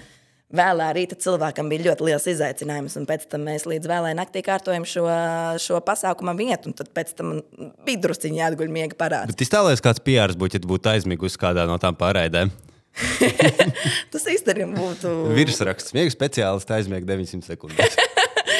[0.53, 2.97] vēlā rīta cilvēkam bija ļoti liels izaicinājums.
[2.97, 5.05] Un pēc tam mēs līdz vēlai naktī kārtojam šo,
[5.61, 7.35] šo pasākumu vietu, un tad pēc tam
[7.85, 9.29] bija drusciņi jāatguļ miega parāds.
[9.35, 12.49] Bet iztēlojies, kāds PR būtu, ja tu būtu aizmigusi kādā no tām pārraidēm.
[14.13, 15.11] Tas īstenībā būtu.
[15.33, 17.97] Virsraksts, miega speciālists aizmiega 900 sekundēs.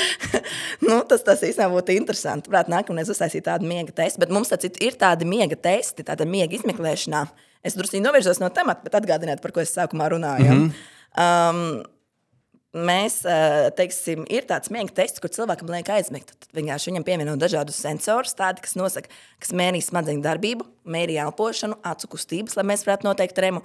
[0.88, 2.52] nu, tas tas īstenībā būtu interesanti.
[2.54, 6.58] Prāt, nākamreiz uztaisīt tādu miega testu, bet mums taču ir tādi miega testi, tāda miega
[6.58, 7.26] izmeklēšanā.
[7.64, 10.50] Es drusku novirzos no temata, bet atgādiniet, par ko es sākumā runāju.
[10.50, 11.52] Mm -hmm.
[11.54, 11.84] um,
[12.74, 13.20] Mēs,
[13.78, 16.32] teiksim, ir tāds miega tests, kur cilvēkam liek aizmigt.
[16.58, 20.66] Vienkārši viņam pievieno dažādus sensorus, tādi, kas nosaka, kas mērī smadzeņu darbību,
[20.96, 23.62] mērī elpošanu, acu kustības, lai mēs varētu noteikt remu,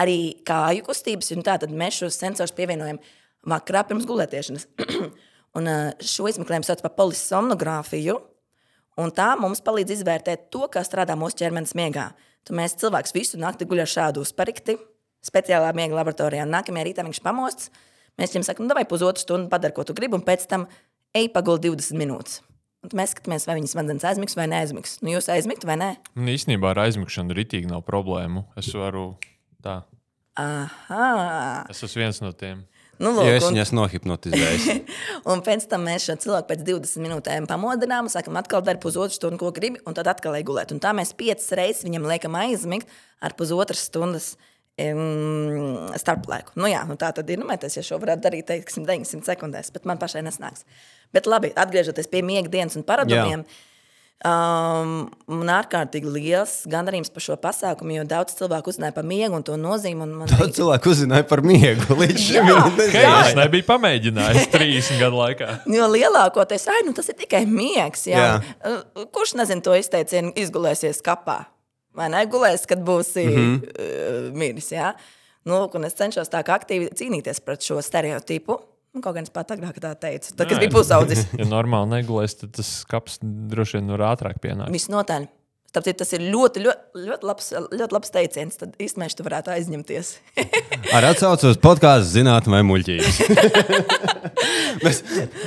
[0.00, 1.32] arī kāju kustības.
[1.36, 3.00] Un tā tad mēs šos sensorus pievienojam
[3.48, 4.68] vakarā pirms gulētiešanas.
[5.58, 5.68] Un
[6.00, 8.16] šo izmeklējumu sauc par polisomnogrāfiju.
[9.00, 12.10] Un tā mums palīdz izvērtēt to, kā strādā mūsu ķermenis miegā.
[12.42, 14.76] Tad mēs cilvēks visu nakti guļam šādu uzparikti,
[15.24, 16.44] speciālā miega laboratorijā.
[16.48, 17.70] Nākamajā rītā viņš pamosts.
[18.20, 20.66] Mēs viņam sakām, vai pusotru stundu padari, ko tu gribi, un pēc tam
[21.16, 22.40] ej paguldi 20 minūtes.
[22.82, 24.96] Un mēs skatāmies, vai viņas smadzenes aizmigs vai neaizmigs.
[25.04, 25.90] Nu, jūs aizmigt vai nē?
[26.18, 28.42] Un īstenībā ar aizmigšanu ritīgi nav problēmu.
[28.58, 29.12] Es varu
[29.64, 29.80] tā.
[30.40, 31.08] Aha.
[31.70, 32.62] Es esmu viens no tiem.
[33.02, 34.74] Nu, Jo lūk, es un, viņas nohipnotizēju.
[35.32, 39.16] un pēc tam mēs šo cilvēku pēc 20 minūtēm pamodinām, un sakām, atkal dari pusotru
[39.16, 40.74] stundu, ko gribi, un tad atkal gulēt.
[40.74, 42.92] Un tā mēs piecas reizes viņam liekam aizmigt
[43.24, 44.32] ar pusotras stundas
[44.78, 46.54] um, starplaiku.
[46.60, 47.42] Nu, jā, nu tā tad ir.
[47.42, 50.62] Nu, mēs ja šo varētu darīt, teiksim, 900 sekundēs, bet man pašai nesnāks.
[51.16, 53.42] Bet labi, atgriežoties pie miega dienas un paradumiem.
[54.22, 59.42] Um, man ārkārtīgi liels gandarījums par šo pasākumu, jo daudz cilvēku uzzināja par miegu un
[59.42, 60.04] to nozīmi.
[60.04, 61.88] Un man Daudz cilvēku uzzināja par miegu.
[62.00, 65.50] Līdz šim es nebiju pamēģinājis 30 gadu laikā.
[65.78, 68.06] Jo lielākoties, ai, nu tas ir tikai miegs.
[68.06, 68.22] Jā.
[68.22, 68.54] Jā.
[68.62, 69.06] Jā.
[69.10, 71.40] Kurš nezina to izteicienu, izgulēsies kapā?
[71.98, 73.34] Vai negulēs, kad būsi mm.
[73.34, 73.56] -hmm.
[73.72, 74.70] uh, miris?
[74.72, 74.92] Jā?
[75.48, 78.60] Nu, un es cenšos tā kā aktīvi cīnīties pret šo stereotipu.
[78.92, 81.24] Nu, Kaut gan es pat agrāk tā teicu, tad, kad Nē, bija pusaudzis.
[81.40, 84.72] Ja normāli negulēs, tad tas kaps droši vien var ātrāk pienākt.
[84.74, 85.30] Visnotaļ.
[85.72, 88.58] Tāpēc tas ir ļoti, ļoti, ļoti, labs, ļoti labs teiciens.
[88.60, 90.10] Tad īstenībā tu varētu aizņemties.
[90.96, 93.20] Ar atsaucu uz podkāstu zinātnē vai muļķības.
[94.84, 95.00] mēs,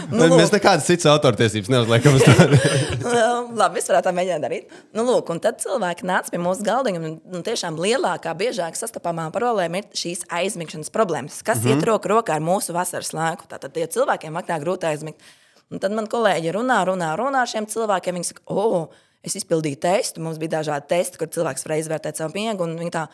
[0.09, 2.57] nu, mēs nekādas citas autortiesības neuzliekam uz tādu.
[3.61, 4.75] Labi, es varētu tā mēģināt darīt.
[4.97, 7.05] Nu, lūk, un tad cilvēki nāca pie mūsu galdiņa.
[7.05, 11.85] Un, un tiešām lielākā, biežāk sastopamā problēma ir šīs aizmigšanas problēmas, kas mm -hmm.
[11.85, 13.45] iet roku rokā ar mūsu vasaras laiku.
[13.51, 15.21] Tātad tie cilvēkiem vakarā grūti aizmigt.
[15.69, 18.17] Un tad man kolēģi runā, runā, runā ar šiem cilvēkiem.
[18.17, 18.89] Viņi saka, oh,
[19.25, 20.21] es izpildīju testu.
[20.21, 22.63] Mums bija dažādi testi, kur cilvēks varēja izvērtēt savu miegu.
[22.63, 23.07] Un viņi tā,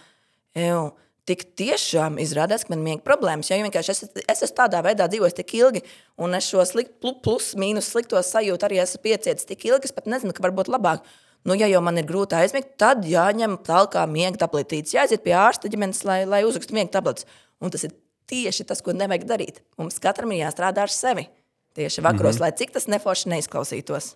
[0.58, 0.89] Ew,
[1.30, 3.47] tik tiešām izrādās, ka man ir miega problēmas.
[3.47, 5.84] Jo vienkārši es, es esmu tādā veidā dzīvojis tik ilgi,
[6.19, 9.95] un es šo slikt, plu- plus, mīnus slikto sajūtu arī esmu piecietis tik ilgi, es
[9.95, 11.06] pat nezinu, ka varbūt labāk.
[11.47, 15.71] Nu, ja jau man ir grūti aizmigt, tad jāņem tālāk miega tabletītes, jāiziet pie ārsta
[15.71, 17.26] ģimenes, lai, lai uzrakstu miega tabletes.
[17.63, 17.95] Un tas ir
[18.30, 19.63] tieši tas, ko nevajag darīt.
[19.80, 21.30] Mums katram ir jāstrādā ar sevi.
[21.74, 22.41] Tieši vakaros, mm -hmm.
[22.41, 24.15] lai cik tas neforši neizklausītos.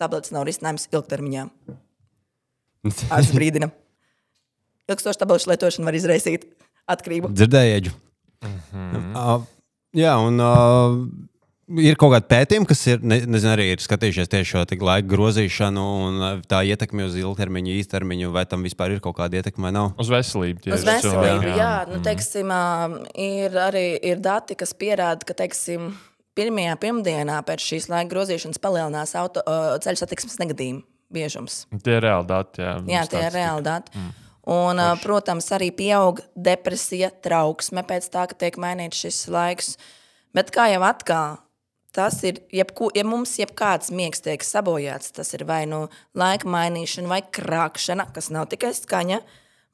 [0.00, 1.46] Tabletes nav risinājums ilgtermiņā.
[3.14, 3.70] Ārsts brīdina.
[4.90, 6.44] Ilgstoša tablešu lietošana var izraisīt
[6.86, 7.32] atkarību.
[7.34, 7.94] Dzirdēju.
[8.44, 9.14] Mm -hmm.
[9.16, 9.46] uh,
[9.96, 14.50] jā, un uh, ir kaut kāda pētījuma, kas ir, ne, nezinu, arī ir skatījušies tieši
[14.52, 19.00] šo tik laika grozīšanu un uh, tā ietekmi uz ilgtermiņu, īstermiņu, vai tam vispār ir
[19.02, 19.94] kaut kāda ietekme vai nav.
[19.98, 20.60] Uz veselību.
[20.60, 21.56] tieši Uz veselību, cilvēkiem.
[21.58, 22.64] jā, nu, teiksim, ā,
[23.14, 25.96] ir arī ir dati, kas pierāda, ka teiksim,
[26.36, 31.64] pirmajā pirmdienā pēc šīs laika grozīšanas palielinās auto, ā, ceļu satiksmes negadījumu biežums.
[31.82, 32.62] Tie ir reāli dati.
[32.62, 33.94] Jā, Jā, tie ir reāli dati.
[33.96, 34.14] Mm.
[34.56, 39.74] Un, ā, protams, arī pieaug depresija, trauksme pēc tā, ka tiek mainīts šis laiks.
[40.36, 41.40] Bet kā jau atkal,
[41.96, 47.10] tas ir, jebku, ja mums jebkāds miegs tiek sabojāts, tas ir vai nu laika mainīšana,
[47.10, 49.22] vai krāpšana, kas nav tikai skaņa,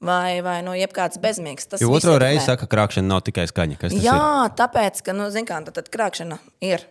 [0.02, 1.68] vai, vai nu jebkāds bezmiegs.
[1.70, 2.18] Tas otro ietekmē.
[2.24, 3.78] reizi saka, ka krāpšana nav tikai skaņa.
[3.80, 4.08] Kas tas ir?
[4.08, 6.84] Jā, tāpēc, ka, nu, zin kā, tad, tad krāpšana ir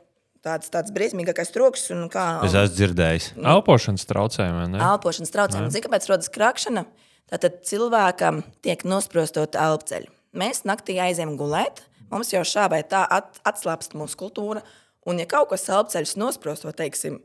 [0.45, 3.32] tāds, tāds briesmīgākais troks un kā Es esmu dzirdējis.
[3.54, 4.58] Elpošanas traucējumi.
[4.58, 4.84] vai ne?
[4.88, 5.71] elpošanas traucējumi.
[5.76, 6.86] Zini, kāpēc rodas krāpšana?
[7.32, 10.10] Tātad cilvēkam tiek nosprostot elpceļi.
[10.36, 14.63] Mēs naktī aizējām gulēt, mums jau šā vai tā at, atslābst muskultūra,
[15.08, 17.21] un ja kaut kas elpceļus nosprosto, teiksim,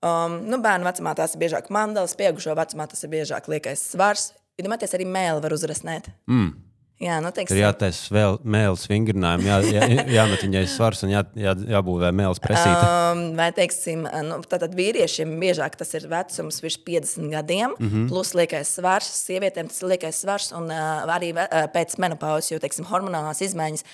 [0.00, 4.30] um, nu, bērnu vecumā tās ir biežāk mandelas, pieaugušo vecumā tas ir biežāk liekais svars.
[4.58, 6.10] Iedomājieties, arī mēli var uzrasnēt.
[6.30, 6.56] Mm.
[6.98, 11.52] Jā, nu, teiksim, jātaisa vēl mēlis vingrinājumu, jā, jā, jāmet viņai svars un jā, jā,
[11.76, 12.80] jābūvē mēlis presīte.
[12.82, 18.08] Um, vai, teiksim, nu, tātad vīriešiem biežāk tas ir vecums virs 50 gadiem, mm -hmm.
[18.10, 22.58] plus liekais svars, sievietēm tas ir liekais svars, un uh, arī uh, pēc menopauzes, jo,
[22.58, 23.86] teiksim, hormonālās izmaiņas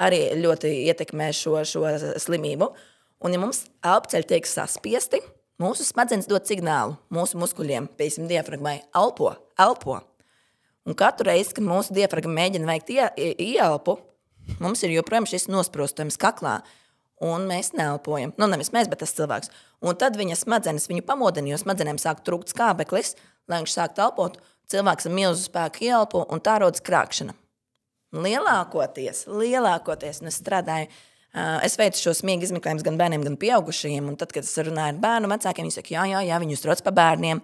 [0.00, 1.84] arī ļoti ietekmē šo, šo
[2.16, 2.72] slimību.
[3.20, 5.20] Un, ja mums elpoceļi tiek saspiesti,
[5.62, 10.00] mūsu smadzenes dod signālu mūsu muskuļiem, piemēram, diafragmai, elpo, elpo.
[10.86, 13.96] Un katru reizi, kad mūsu diafragma mēģina veikt ie, ie- ieelpu,
[14.62, 16.60] mums ir joprojām šis nosprostojums kaklā.
[17.24, 18.34] Un mēs neelpojam.
[18.36, 19.48] Nu, nevis mēs, bet tas cilvēks.
[19.80, 23.14] Un tad viņa smadzenes viņu pamodina, jo smadzenēm sāk trūkt skābeklis,
[23.48, 24.36] lai viņš sāktu elpot.
[24.68, 27.32] Cilvēks ar milzu spēku ielpo, un tā rodas krāpšana.
[28.12, 34.08] Lielākoties, lielākoties, un es strādāju, ā, es veicu šos miega izmeklējumus gan bērniem, gan pieaugušajiem.
[34.20, 36.96] Tad, kad es runāju ar bērnu vecākiem, viņi saka, jā, jā, jā viņi uztrauc par
[36.96, 37.42] bērniem.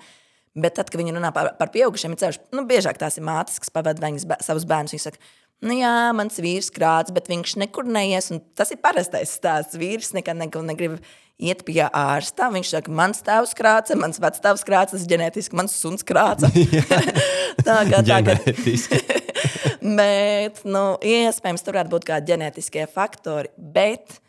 [0.63, 3.61] Bet tad, kad viņi runā par, par pieaugušiem, ir ceļš, nu, biežāk tās ir mātes,
[3.61, 4.93] kas pavada viņas, savus bērnus.
[4.93, 5.21] Viņi saka,
[5.65, 8.29] nu, jā, mans vīrs krāts, bet viņš nekur neies.
[8.35, 9.79] Un tas ir parastais stāsts.
[9.81, 10.99] Vīrs nekad negrib
[11.41, 12.51] iet pie ārsta.
[12.53, 16.51] Viņš saka, mans tēvs krāca, mans vecāks krāca, tas ģenētiski, mans suns krāca.
[17.67, 19.03] tā kā tā, Ģenētiski.
[19.99, 24.21] Bet, nu, iespējams, tur varētu būt kādi ģenētiskie faktori, bet,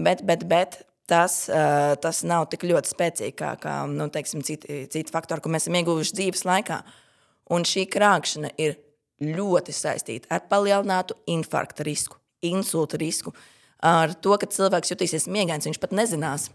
[0.00, 0.78] bet, bet, bet
[1.10, 5.52] tas, uh, tas nav tik ļoti spēcīgi kā, kā nu, teiksim, citi, citi faktori, ko
[5.52, 6.80] mēs esam ieguvuši dzīves laikā.
[7.52, 8.78] Un šī krāpšana ir
[9.22, 12.16] ļoti saistīta ar palielinātu infarkta risku,
[12.48, 13.34] insulta risku,
[13.82, 16.50] ar to, ka cilvēks jutīsies miegains, viņš pat nezinās.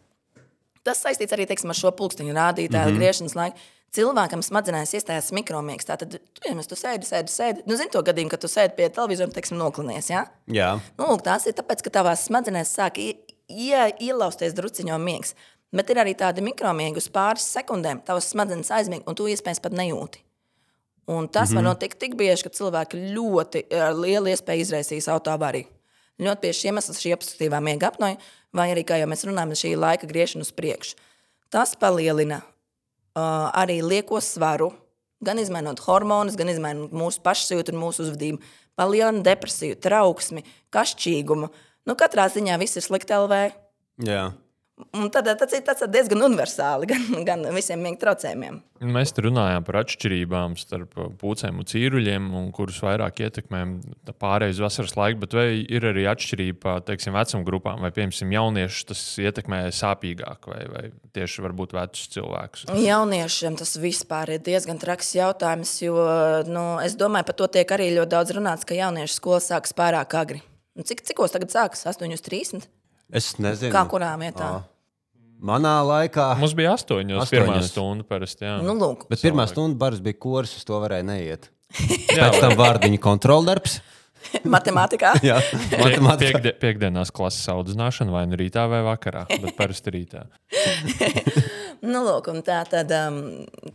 [0.87, 3.01] Tas saistīts arī teiksim, ar šo pulksteņu rādītāju, mm -hmm.
[3.01, 3.65] griešanas laiku.
[3.95, 5.87] Cilvēkam smadzenēs iestājās mikromiegs.
[5.87, 7.63] Tātad, tu, ja tu sēdi, sēdi, sēdi.
[7.65, 10.09] Nu, zini to gadījumu, kad tu sēdi pie televizora un, teiksim, noklinies.
[10.11, 10.25] Ja?
[10.51, 10.73] Jā.
[10.99, 13.15] Nu, lūk, tās ir tāpēc, ka tavās smadzenēs sāk ie,
[13.47, 15.33] ie, ielausties druciņo miegs.
[15.71, 18.03] Bet ir arī tādi mikromiegi uz pāris sekundēm.
[18.03, 20.23] Tavas smadzenes aizmieg, un tu iespējams pat nejūti.
[21.07, 21.55] Un tas mm -hmm.
[21.55, 25.76] var notikt tik bieži, ka cilvēki ļoti ar lielu iespēju izraisīs autoavāriju.
[26.21, 28.17] Ļoti bieži iemesls šī obstruktīvā miega apnoja,
[28.55, 30.97] vai arī, kā jau mēs runājam, šī laika griešana uz priekšu.
[31.53, 34.71] Tas palielina uh, arī lieko svaru,
[35.23, 38.41] gan izmainot hormonus, gan izmainot mūsu pašsajūtu un mūsu uzvedību.
[38.77, 41.51] Palielina depresiju, trauksmi, kašķīgumu.
[41.87, 43.39] Nu, katrā ziņā viss ir slikti LV.
[44.05, 44.27] Jā.
[44.77, 48.59] Un tad, ir tas ir diezgan universāli gan, gan visiem miega traucējumiem.
[48.93, 53.63] Mēs te runājām par atšķirībām starp pucēm un cīruļiem, un kurus vairāk ietekmē
[54.21, 59.03] pārējais vasaras laiks, bet vai ir arī atšķirība teiksim, vecuma grupām, vai piemēram jauniešus tas
[59.25, 60.85] ietekmē sāpīgāk, vai, vai
[61.17, 62.69] tieši varbūt vecus cilvēkus?
[62.77, 65.97] Jauniešiem tas vispār ir diezgan traks jautājums, jo
[66.45, 70.13] nu, es domāju, par to tiek arī ļoti daudz runāts, ka jauniešu skola sākas pārāk
[70.21, 70.45] agri.
[70.77, 71.87] Nu, cik cikos tagad sākas?
[71.89, 72.69] 8.30.
[73.13, 73.71] Es nezinu.
[73.73, 74.47] Kā kurā vietā?
[74.59, 74.63] Ā.
[75.47, 76.31] Manā laikā.
[76.41, 77.29] Mums bija astoņos, Astoņos.
[77.33, 78.43] pirmā stunda parasti.
[78.47, 81.51] Jā, Nu, lūk, Bet pirmā stunda baras bija kurs, uz to varēja neiet.
[82.09, 83.77] Pēc tam vārdiņu kontroldarbs.
[84.55, 85.13] matemātikā.
[85.29, 85.37] Jā,
[85.77, 86.39] matemātikā.
[86.41, 90.25] Piekdien, piekdienās klases audzināšana vai nu rītā vai vakarā, bet parasti rītā.
[91.85, 93.19] Nu, lūk, tā, tad, um,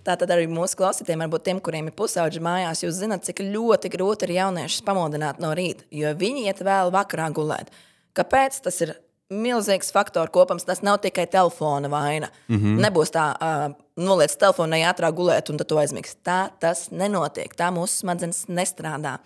[0.02, 3.92] tā tad arī mūsu klausītājiem, varbūt tiem, kuriem ir pusauģi mājās, jūs zināt, cik ļoti
[3.94, 7.70] grūti ir jauniešus pamodināt no rīta, jo viņi iet vēl vakarā gulēt.
[8.18, 8.58] Kāpēc?
[8.66, 8.96] Tas ir
[9.32, 10.66] milzīgs faktoru kopums.
[10.68, 12.28] Tas nav tikai telefona vaina.
[12.48, 12.80] Mm -hmm.
[12.84, 16.16] Nebūs tā, uh, noliec telefonu, ej ātrāk gulēt, un tad tu aizmigsi.
[16.24, 17.54] Tā tas nenotiek.
[17.56, 19.18] Tā mūsu smadzenes nestrādā.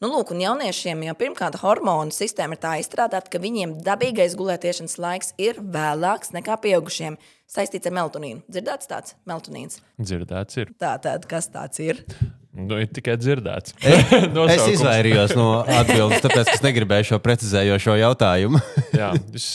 [0.00, 4.96] Nu, lūk, un jauniešiem jau pirmkārt hormonu sistēma ir tā izstrādāta, ka viņiem dabīgais gulētiešanas
[4.98, 7.18] laiks ir vēlāks nekā pieaugušiem.
[7.50, 8.40] Saistīts ar melatonīnu.
[8.48, 9.82] Dzirdēts tāds melatonīns.
[10.00, 10.72] Dzirdēts ir.
[10.80, 12.00] Tā tad, kas tāds ir?
[12.50, 13.76] Nu, ir tikai dzirdēts.
[13.86, 14.72] Es Nosaukums.
[14.74, 18.58] izvairījos no atbildes, tāpēc, es negribēju šo precizējošo jautājumu.
[19.00, 19.46] Jā, es,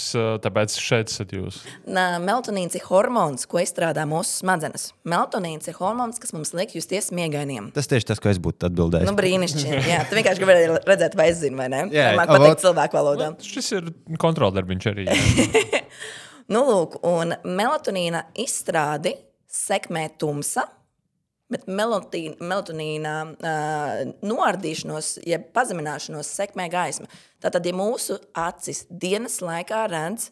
[0.46, 1.58] tāpēc šeit esat jūs.
[1.92, 4.88] Nā, Melatonīns ir hormons, ko izstrādā mūsu smadzenes.
[5.12, 7.68] Melatonīns ir hormons, kas mums liek justies miegainiem.
[7.76, 9.10] Tas tieši tas, ko es būtu atbildējis.
[9.12, 9.82] Nu, brīnišķīgi.
[9.92, 11.84] Jā, tu vienkārši gribēji redzēt, vai es zinu, vai ne?
[11.92, 13.30] Jā, Man patīk cilvēku valodā.
[13.44, 13.92] Šis ir
[14.24, 15.10] kontroldarbiņš arī.
[16.48, 19.16] Nu, lūk, un melatonīna izstrādi
[19.52, 20.68] sekmē tumsa,
[21.56, 27.08] bet melotīna, melatonīna uh, noardīšanos, jeb pazemināšanos sekmē gaisma.
[27.44, 30.30] Tātad, ja mūsu acis dienas laikā redz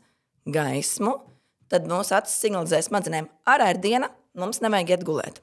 [0.50, 1.16] gaismu,
[1.72, 5.42] tad mūsu acis signalizē smadzenēm, ārā ir diena, mums nevajag iet gulēt.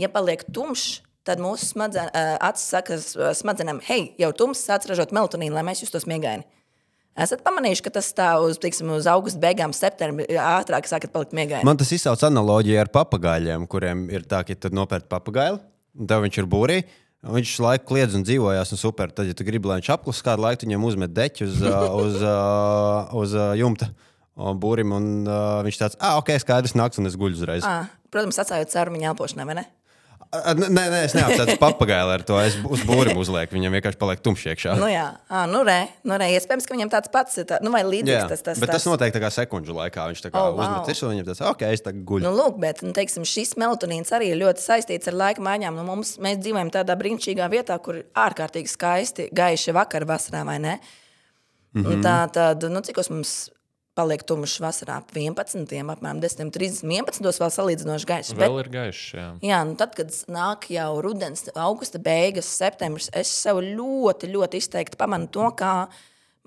[0.00, 2.98] Ja paliek tumšs, tad mūsu smadzen, uh, acis saka
[3.40, 6.44] smadzenēm, hei, jau tumšs sāc ražot melatonīnu, lai mēs justos miegaini.
[7.14, 11.66] Esat pamanījuši, ka tas stāv uz, tiksim, uz augusta beigām, septembrī, ātrāk sākat palikt miegaini.
[11.66, 15.60] Man tas izsauc analoģiju ar papagaļiem, kuriem ir tā, ka tu nopērci papagaili,
[15.94, 16.80] un tev viņš ir būrī.
[17.24, 19.14] Viņš laiku kliedz un dzīvojās, un super.
[19.14, 22.18] Tad, ja tu gribi, lai viņš apklusa kādu laiku, viņam uzmet deķi uz, ā, uz,
[22.18, 22.34] ā,
[23.22, 23.88] uz ā, jumta
[24.34, 24.92] un būrim.
[24.98, 27.64] Un, uh, viņš tāds, ah, ok, skaidrs, nāks, un es guļu uzreiz.
[27.64, 29.66] À, protams, atstājot cauri viņa elpošanai, vai ne?
[30.58, 32.36] Nē, nē, es neapsēdu papagaili ar to.
[32.42, 34.74] Es uz būrim uzlieku, viņam vienkārši paliek tumšs iekšā.
[34.80, 36.30] Nu, jā, à, nu, re, nu, re.
[36.34, 37.46] iespējams, ka viņam tāds pats ir.
[37.50, 40.08] Tā, nu, vai līdzīgs Jā, tas, tas, bet tas notiek tā kā sekundžu laikā.
[40.10, 40.64] Viņš tā kā Oh, wow.
[40.64, 42.26] uzmet virsū, un viņam tas, ok, es tagad guļu.
[42.26, 45.78] Nu, lūk, bet nu, teiksim, šis melatonīns arī ir ļoti saistīts ar laika maiņām.
[45.78, 50.58] Nu, mums, mēs dzīvojam tādā brīnišķīgā vietā, kur ir ārkārtīgi skaisti, gaiši vakar, vasarā vai
[50.58, 50.78] ne.
[51.74, 52.02] Mm -hmm.
[52.02, 53.50] Tā tad, nu, cikos mums
[53.98, 57.28] paliek tumšs vasarā ap 11, apmēram 10, 30, 11.
[57.42, 58.32] vēl salīdzinoši gaišs.
[58.38, 59.04] Vēl ir gaišs.
[59.14, 59.26] Jā.
[59.44, 64.98] Jā, nu tad, kad nāk jau rudens, augusta beigas, septembris, es sev ļoti, ļoti izteikti
[65.00, 65.74] pamanu to, kā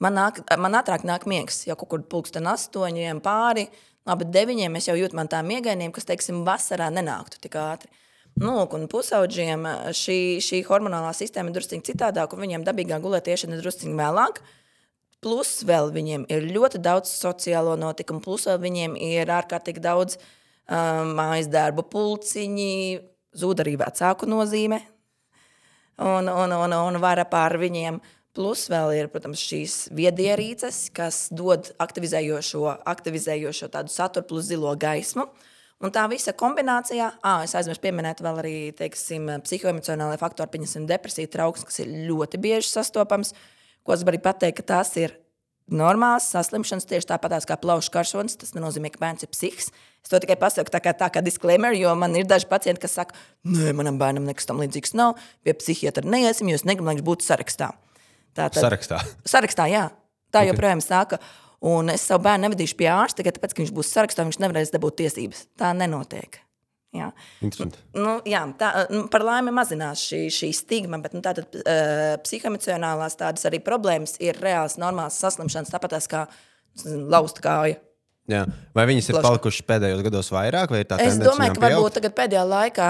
[0.03, 1.63] man, nāk, man ātrāk nāk miegs.
[1.69, 3.69] Jau kaut kur pulksten astoņiem pāri,
[4.07, 7.91] labi, deviņiem es jau jūtu man tā miegainiem, kas, teiksim, vasarā nenāktu tik ātri.
[8.38, 9.63] Nu, un pusauģiem
[9.97, 14.43] šī, šī hormonālā sistēma ir drusku citādāka, un viņiem dabīgā gulētiešana ir drusku vēlāk.
[15.23, 21.15] Plus vēl viņiem ir ļoti daudz sociālo notikumu, plus vēl viņiem ir ārkārtīgi daudz um,
[21.17, 22.99] mājas darbu pulciņi,
[23.38, 24.84] zūd arī vecāku nozīme
[25.97, 27.99] un, un, un, un vara pār viņiem.
[28.38, 35.25] Plus vēl ir, protams, šīs viedierīces, kas dod aktivizējošo, aktivizējošo tādu saturu plus zilo gaismu.
[35.82, 41.69] Un tā visa kombinācijā, ah, es aizmirsu pieminēt vēl arī psihoemocionālajie faktori, piemēram, depresija, trauksme,
[41.69, 43.34] kas ir ļoti bieži sastopams.
[43.88, 45.15] Ko es varu pateikt, ka tās ir
[45.71, 48.38] normāls saslimšanas, tieši tāpat kā plaušu karšonis.
[48.39, 49.71] Tas nenozīmē, ka bērns ir psihs.
[50.04, 52.95] Es to tikai pasaku tā kā, tā kā disclaimer, jo man ir daži pacienti, kas
[53.00, 55.17] saka, nē, manam bērnam nekas tam līdzīgs nav.
[55.43, 57.73] Pie psihiatra neiesim, jo es negribu, lai viņš būtu sarakstā.
[58.38, 59.02] Tātad, sarakstā.
[59.28, 59.88] Sarakstā, jā.
[60.32, 60.52] Tā okay.
[60.54, 61.19] joprojām saka.
[61.67, 64.76] Un es savu bērnu nevedīšu pie ārsta tikai tāpēc, ka viņš būs sarakstā, viņš nevarēs
[64.76, 65.47] dabūt tiesības.
[65.58, 66.39] Tā nenotiek.
[66.95, 67.10] Jā.
[67.93, 73.17] Nu, jā, tā, nu, par laimi mazinās šī, šī stigma, bet nu, tātad, uh, psihoemocionālās
[73.19, 76.23] tādas arī problēmas ir reāls, normāls saslimšanas, tāpat kā
[76.86, 77.82] lausta kāja.
[78.28, 78.43] Jā.
[78.76, 81.13] Vai viņas ir palikušas pēdējos gados vairāk, vai tā ir?
[81.13, 82.89] Es domāju, ka varbūt pēdējā laikā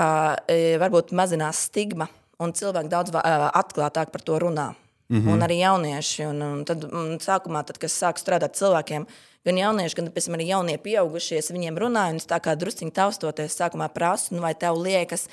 [0.82, 2.08] varbūt mazinās stigma,
[2.42, 4.72] un cilvēki daudz atklātāk par to runā.
[5.08, 5.34] Mm -hmm.
[5.34, 6.26] Un arī jaunieši.
[6.26, 9.06] Un, un tad, un sākumā, tad, kad sāku strādāt cilvēkiem,
[9.48, 13.56] gan jaunieši, gan piemēram, arī jaunie pieaugušie, viņiem runāju, un es tā kā drusciņi taustoties,
[13.58, 15.28] sākumā prasu, nu, vai tev liekas,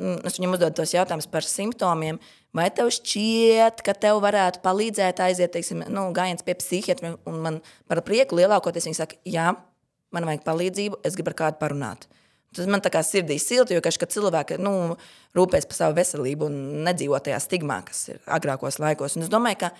[0.00, 2.20] mm, es viņam uzdodu tos jautājumus par simptomiem.
[2.56, 7.12] Vai tev šķiet, ka tev varētu palīdzēt aiziet, teiksim, nu, gājiens pie psihiatra?
[7.30, 9.52] Un man par prieku lielākoties viņi saka, jā,
[10.10, 12.08] man vajag palīdzību, es gribu ar kādu parunāt.
[12.50, 14.96] Tas man tā kā sirdī silti, jo kad cilvēki nu,
[15.38, 16.56] rūpēs par savu veselību un
[16.88, 19.14] nedzīvo tajā stigmā, kas ir agrākos laikos.
[19.14, 19.70] Un es domāju, ka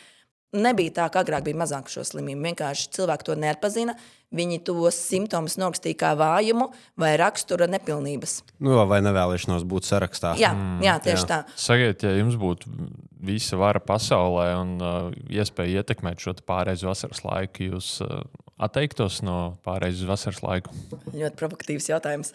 [0.56, 2.42] nebija tā, ka agrāk bija mazāk šo slimību.
[2.50, 3.94] Vienkārši cilvēki to neatpazina.
[4.34, 6.68] Viņi tos simptomus norakstīja kā vājumu
[7.00, 8.36] vai rakstura nepilnības.
[8.62, 10.36] Nu, vai nevēlēšanos būt sarakstā?
[10.38, 11.28] Jā, mm, jā tieši jā.
[11.32, 11.38] tā.
[11.58, 12.70] Sakiet, ja jums būtu
[13.26, 18.22] visa vara pasaulē un uh, iespēja ietekmēt šo pārējais vasaras laiku, jūs uh,
[18.62, 20.78] atteiktos no pārējais vasaras laiku?
[21.10, 22.30] Ļoti provokatīvs jautājums.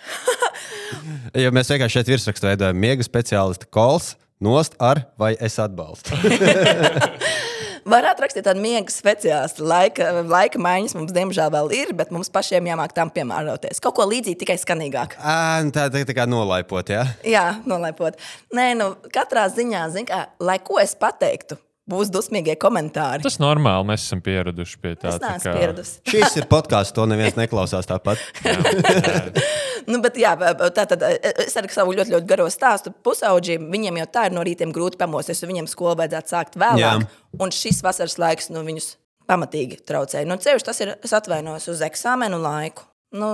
[1.45, 6.11] ja mēs vienkārši šeit virsrakstā veidojam miega speciālistu kols, nost ar vai es atbalstu.
[7.85, 9.61] Varētu rakstīt tādu miega speciālistu.
[9.69, 13.77] Laika, laika maiņas mums, diemžēl, vēl ir, bet mums pašiem jāmāk tam piemēroties.
[13.83, 15.13] Kaut ko līdzīgu, tikai skanīgāk.
[15.21, 17.03] À, tā, tā, tā kā nolaipot, jā?
[17.29, 18.17] Jā, nolaipot.
[18.57, 23.23] Nē, nu, katrā ziņā, zin, kā, lai ko es pateiktu, būs dusmīgie komentāri.
[23.25, 23.87] Tas normāli.
[23.91, 25.13] Mēs esam pieraduši pie tā.
[25.13, 25.53] Es neesmu kā...
[25.59, 25.93] pieradusi.
[26.13, 28.21] Šis ir podkāsts, to neviens neklausās tāpat.
[29.91, 30.33] nu, bet, jā,
[30.65, 33.69] tā tad es ar savu ļoti, ļoti garo stāstu pusauģiem.
[33.73, 36.81] Viņiem jau tā ir no rītiem grūti pamosties, jo viņiem skolu vajadzētu sākt vēlāk.
[37.05, 37.39] Jā.
[37.41, 38.95] Un šis vasaras laiks nu, viņus
[39.29, 40.27] pamatīgi traucēja.
[40.29, 42.85] Nu, ceļš tas ir, es atvainojos uz eksāmenu laiku.
[43.15, 43.29] Nu,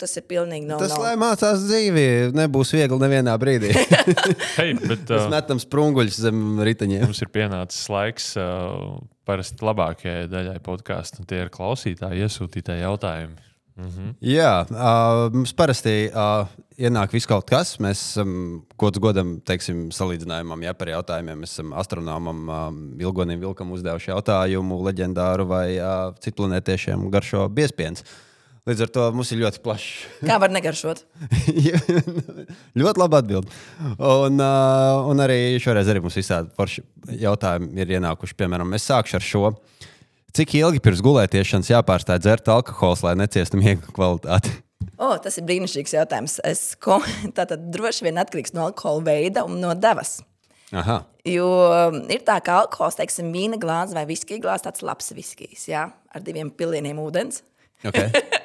[0.00, 3.70] tas ir pilnīgi no Tas, lai mācās dzīvi, nebūs viegli nevienā brīdī.
[4.58, 7.04] hey, bet, Mēs uh, metam sprunguļus zem riteņiem.
[7.06, 13.38] Mums ir pienācis laiks uh, parasti labākajai daļai podkāstu, un tie ir klausītāji iesūtītie jautājumi.
[13.80, 14.08] Mhm.
[14.24, 16.48] Jā, uh, mums parasti uh,
[16.80, 17.76] ienāk viss kaut kas.
[17.80, 21.44] Mēs esam um, gods godam, teiksim, salīdzinājumam, ja par jautājumiem.
[21.44, 28.02] Mēs esam astronomam, um, Vilgonim Vilkam uzdevuši jautājumu, leģendāru vai uh, citplanētiešiem garšo biespienu.
[28.68, 29.88] Līdz ar to mums ir ļoti plašs.
[30.28, 31.02] Kā var negaršot?
[32.80, 33.52] ļoti labi atbild.
[33.96, 36.84] Un, uh, un arī šoreiz arī mums visādi forši
[37.22, 38.36] jautājumi ir ienākuši.
[38.36, 39.52] Piemēram, es sākšu ar šo.
[40.36, 44.52] Cik ilgi pirms gulētiešanas jāpārstāj dzert alkohols, lai neciestu miega kvalitāti?
[45.00, 46.36] O, tas ir brīnišķīgs jautājums.
[46.46, 47.00] Es ko,
[47.38, 50.18] tātad droši vien atkarīgs no alkohola veida un no devas.
[50.70, 51.00] Aha.
[51.26, 55.66] Jo um, ir tā, ka alkohols, teiksim, vīna glāze vai viskija glāze, tāds labs viskijs,
[55.72, 57.42] jā, ar diviem pilieniem ūdens.
[57.84, 58.10] Okay.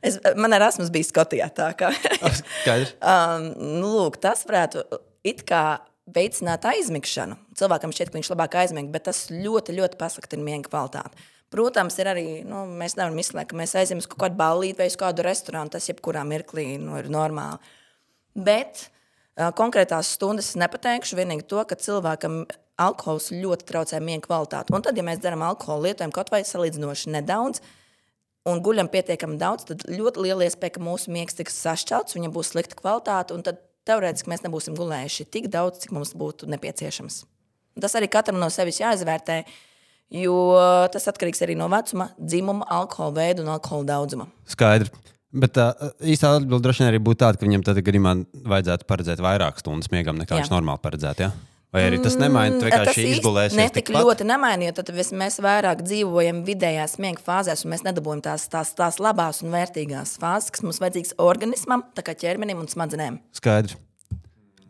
[0.00, 1.50] Es, man Erasmus bija Skotijā.
[3.12, 4.84] um, nu, lūk, tas varētu
[5.28, 7.36] it kā veicināt aizmigšanu.
[7.58, 11.26] Cilvēkam šķiet, ka viņš labāk aizmig, bet tas ļoti, ļoti pasliktina miega kvalitāti.
[11.52, 14.86] Protams, ir arī, nu, mēs nevaram izslēgt, ka mēs aizejam uz kaut kādu ballīti vai
[14.88, 15.72] uz kādu restorānu.
[15.74, 17.58] Tas jebkurā mirklī nu, ir normāli.
[18.38, 21.18] Bet uh, konkrētās stundas es nepateikšu.
[21.18, 22.44] Vienīgi to, ka cilvēkam
[22.80, 24.72] alkohols ļoti traucē miega kvalitāti.
[24.72, 27.76] Un tad, ja mēs dzeram alkoholu, lietojam kaut vai salīdzinoši nedaudz, uh,
[28.48, 32.54] un guļam pietiekami daudz, tad ļoti liela iespēja, ka mūsu miegs tiks sašķelts, viņam būs
[32.54, 37.24] slikta kvalitāte, un tad teorētiski mēs nebūsim gulējuši tik daudz, cik mums būtu nepieciešams.
[37.80, 39.42] Tas arī katram no sevis jāizvērtē.
[40.10, 40.34] Jo
[40.90, 44.26] tas atkarīgs arī no vecuma, dzimuma, alkohola veida un alkohola daudzuma.
[44.50, 44.90] Skaidrs.
[45.30, 48.16] Bet uh, īstā atbilde droši vien arī būtu tāda, ka viņam tad gadījumā
[48.50, 50.40] vajadzētu paredzēt vairāk stundas miegam nekā Jā.
[50.40, 51.28] viņš normāli paredzētu.
[51.28, 51.49] Ja?
[51.70, 53.58] Vai arī tas nemaina, vienkārši īsti izgulēsies.
[53.58, 54.02] Netik tikpat?
[54.02, 58.72] ļoti nemaina, jo tad mēs vairāk dzīvojam vidējās miega fāzēs, un mēs nedabūjam tās, tās,
[58.74, 63.20] tās labās un vērtīgās fāzes, kas mums vajadzīgas organismam, tā kā ķermenim un smadzenēm.
[63.38, 63.78] Skaidrs.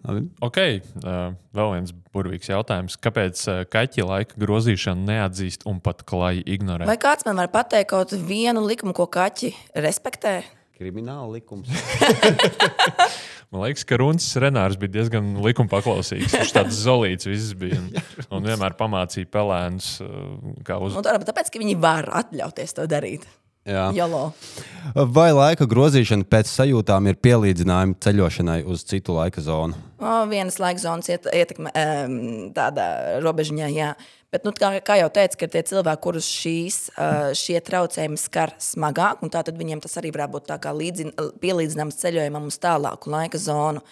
[0.01, 0.23] Labi.
[0.45, 1.17] Ok, uh,
[1.57, 2.97] vēl viens burvīgs jautājums.
[3.05, 6.89] Kāpēc uh, kaķi laika grozīšanu neatzīst un pat klāji ignorē?
[6.89, 10.41] Vai kāds man var pateikt kaut vienu likumu, ko kaķi respektē?
[10.81, 11.69] Krimināla likums.
[13.51, 16.33] Man liekas, ka Runčs Renārs bija diezgan likuma paklausīgs.
[16.39, 17.91] Viņš tāds zolīts viss bija un,
[18.39, 20.97] un vienmēr pamācīja pelēnus, uh, kā uz.
[20.97, 23.29] Un tā ir tāpēc, ka viņi var atļauties to darīt.
[23.69, 23.91] Jā.
[23.93, 24.31] Jolo.
[25.13, 29.77] Vai laika grozīšana pēc sajūtām ir pielīdzinājuma ceļošanai uz citu laika zonu?
[30.01, 32.17] O, vienas laika zonas iet, ietekme um,
[32.57, 33.93] tādā robežā, jā.
[34.31, 38.53] Bet, nu, kā, kā jau teicu, ir tie cilvēki, kurus šīs, uh, šie traucējumi skar
[38.63, 41.11] smagāk, un tātad viņiem tas arī varētu būt līdzin,
[41.43, 43.83] pielīdzināms ceļojumam uz tālāku laika zonu.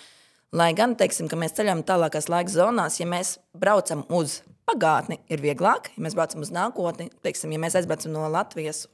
[0.55, 5.43] Lai gan, teiksim, ka mēs ceļojam tālākās laika zonās, ja mēs braucam uz pagātni, ir
[5.43, 8.85] vieglāk, ja mēs braucam uz nākotni, teiksim, ja mēs aizbraucam no Latvijas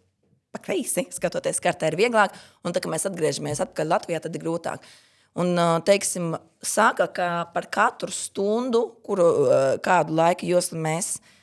[0.55, 2.33] pa kreisi, skatoties kartē, ir vieglāk,
[2.65, 4.89] un tā, kad mēs atgriežamies atpakaļ Latvijā, tad ir grūtāk.
[5.37, 6.33] Un, ā, teiksim,
[6.63, 11.34] saka, ka par katru stundu, kuru, ā, kādu laika joslu mēs ā,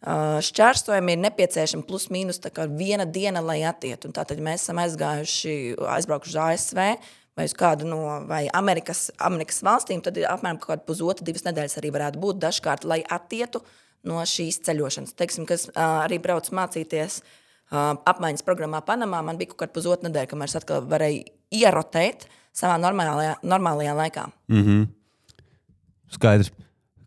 [0.00, 2.40] šķērsojam, ir nepieciešama plus mīnus
[2.72, 4.08] viena diena, lai atietu.
[4.08, 6.80] Un Tātad mēs esam aizgājuši, aizbraukuši uz ASV
[7.36, 8.00] vai uz kādu no
[8.56, 13.62] Amerikas, Amerikas valstīm, tad apmēram kāda pusotra, divas nedēļas arī varētu būt dažkārt, lai attietu
[14.08, 15.14] no šīs ceļošanas.
[15.16, 17.20] Teiksim, kas arī brauc mācīties
[17.70, 21.22] apmaiņas programmā Panamā, man bija kaut kāda pusotra nedēļa, kamēr es atkal varēju
[21.60, 22.26] ierotēt
[22.56, 24.26] savā normālajā, normālajā laikā.
[26.10, 26.50] Skaidrs.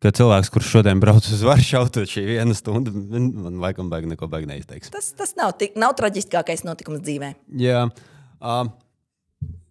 [0.04, 4.28] Ka cilvēks, kurš šodien brauc uz Varšavu, tad šī viena stunda man laikam baigi neko
[4.28, 4.92] baigi neizteiks.
[4.92, 7.30] Tas, tas nav, tik, nav traģiskākais notikums dzīvē.
[7.62, 7.86] Jā.
[8.44, 8.66] Uh,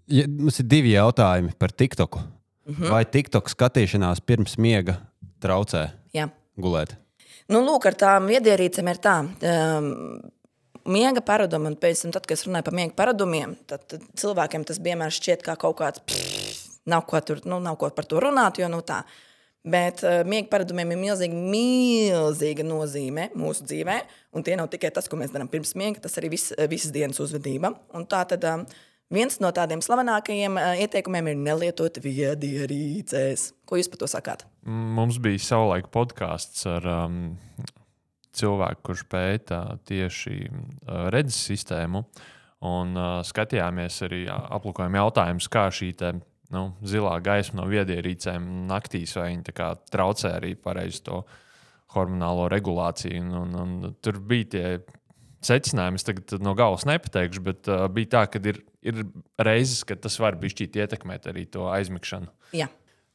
[0.09, 2.23] ja, mums ir divi jautājumi par TikToku.
[2.65, 2.91] Uh -huh.
[2.95, 4.97] Vai TikTok skatīšanās pirms miega
[5.41, 6.29] traucē Jā.
[6.57, 6.97] gulēt?
[7.49, 9.17] Nu, lūk, ar tām viedierīcēm ir tā.
[9.21, 10.21] Um,
[10.85, 14.65] Miega paradumi, un pēc tam, tad, kad es runāju par miega paradumiem, tad, tad cilvēkiem
[14.65, 18.19] tas vienmēr šķiet kā kaut kāds, pff, nav ko, tur, nu, nav ko par to
[18.19, 19.05] runāt, jo nu tā.
[19.63, 24.01] Bet uh, miega paradumiem ir milzīga, milzīga nozīme mūsu dzīvē,
[24.35, 27.23] un tie nav tikai tas, ko mēs darām pirms miega, tas arī vis, visas dienas
[27.23, 27.71] uzvedība.
[27.95, 28.65] Un tā tad um,
[29.15, 33.53] viens no tādiem slavenākajiem uh, ieteikumiem ir nelietot viedierīcēs.
[33.63, 34.43] Ko jūs par to sakāt?
[34.67, 37.23] Mums bija savulaik podkāsts ar um,
[38.35, 42.03] cilvēku, kurš pēta tieši uh, redzes sistēmu.
[42.67, 45.95] Un uh, skatījāmies arī, uh, aplūkojām jautājumus, kā šī
[46.53, 51.23] nu, zilā gaisma no viedierīcēm naktīs, vai viņi tā kā traucē arī pareizi to
[51.95, 53.23] hormonālo regulāciju.
[53.23, 54.67] Un, un, un tur bija tie
[55.45, 59.03] secinājumi, es tagad no galvas nepateikšu, bet uh, bija tā, ka ir, ir
[59.43, 62.31] reizes, kad tas var bišķīt ietekmēt arī to aizmigšanu.
[62.57, 62.69] Jā.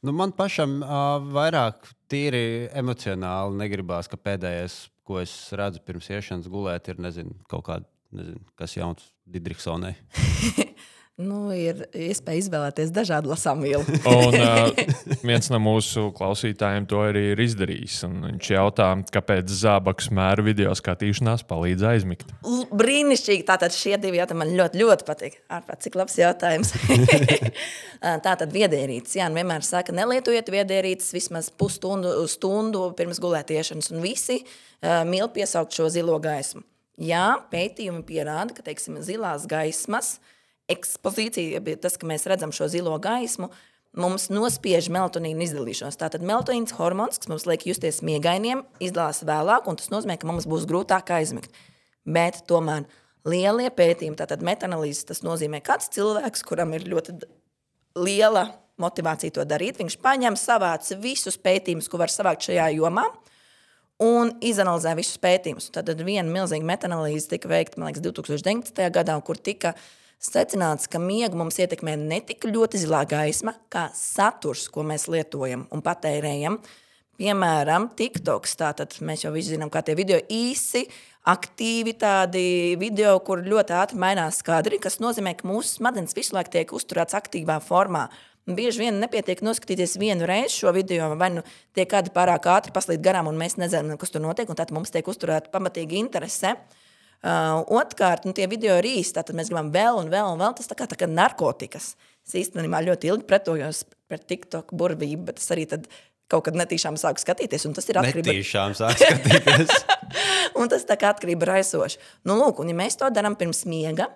[0.04, 6.50] Nu, man pašam uh, vairāk tīri emocionāli negribās, ka pēdējais, ko es redzu pirms iešanas
[6.52, 9.96] gulēt, ir nezinu, kaut kāda, nezinu, kas jauns Didriksonai.
[11.18, 13.82] Nu, ir iespēja izvēlēties dažādu lasām vielu.
[14.06, 14.68] Un uh,
[15.26, 17.96] viens no mūsu klausītājiem to arī ir izdarījis.
[18.06, 22.30] Viņš jautā, kāpēc zābakus mēra video skatīšanās palīdz aizmigt.
[22.46, 23.42] L- Brīnišķīgi.
[23.50, 25.40] Tātad šie divi jautājumi man ļoti, ļoti patīk.
[25.58, 26.70] Ārprāt, cik labs jautājums.
[28.28, 29.18] Tātad viedierīces.
[29.18, 33.90] Jā, un vienmēr saka, nelietojiet viedierīces vismaz pusstundu stundu pirms gulētiešanas.
[33.90, 36.62] Un visi uh, mīl piesaukt šo zilo gaismu.
[36.98, 40.20] Jā, pētījumi pierāda, ka teiksim, zilās gaismas
[40.72, 43.50] ekspozīcija, jeb tas, ka mēs redzam šo zilo gaismu,
[43.98, 45.98] mums nospiež melatonīnu izdalīšanos.
[46.00, 50.46] Tātad melatonīns hormons, kas mums liek justies miegainiem, izdalās vēlāk, un tas nozīmē, ka mums
[50.50, 51.52] būs grūtāk aizmigt.
[52.08, 52.86] Bet tomēr
[53.28, 57.18] lielie pētījumi, tātad metanalīzes, tas nozīmē, ka kāds cilvēks, kuram ir ļoti
[57.98, 58.48] liela
[58.78, 63.08] motivācija to darīt, viņš paņem, savāc visus pētījumus, ko var savākt šajā jomā,
[64.02, 65.72] un izanalizē visus pētījumus.
[65.74, 68.84] Tad viena milzīga metanalīze tika veikta, man liekas, 2019.
[68.94, 69.74] gadā, kur tika
[70.22, 75.66] secināts, ka miegu mums ietekmē ne tik ļoti zilā gaisma, kā saturs, ko mēs lietojam
[75.74, 76.58] un patērējam.
[77.18, 78.54] Piemēram, TikToks.
[78.60, 80.84] Tātad mēs jau visi zinām, kā tie video īsi,
[81.28, 86.54] aktīvi tādi video, kur ļoti ātri mainās kadri, kas nozīmē, ka mūsu smadzenes visu laiku
[86.54, 88.06] tiek uzturēts aktīvā formā.
[88.48, 91.42] Bieži vien nepietiek noskatīties vienu reizi šo video, vai nu
[91.76, 94.48] tie kādi pārāk ātri paslīd garām, un mēs nezinām, kas tur notiek.
[94.56, 96.54] Tad mums tiek uzturēta pamatīga interese.
[97.18, 99.16] Uh, Otrkārt, nu, tie video ir īsti.
[99.18, 100.52] Tad mēs gribam vēl un vēl un vēl.
[100.58, 101.92] Tas tā kā, tā kā narkotikas.
[102.28, 105.88] Es īstenībā ļoti ilgi pretojos pret TikTok burvību, bet es arī tad
[106.28, 108.30] kaut kad netīšām sāku skatīties, un tas ir atkarība.
[108.30, 109.72] Netīšām sāk skatīties.
[110.60, 111.98] Un tas tā kā atkarība raisoši.
[112.26, 114.08] Nu, lūk, un ja mēs to darām pirms miega,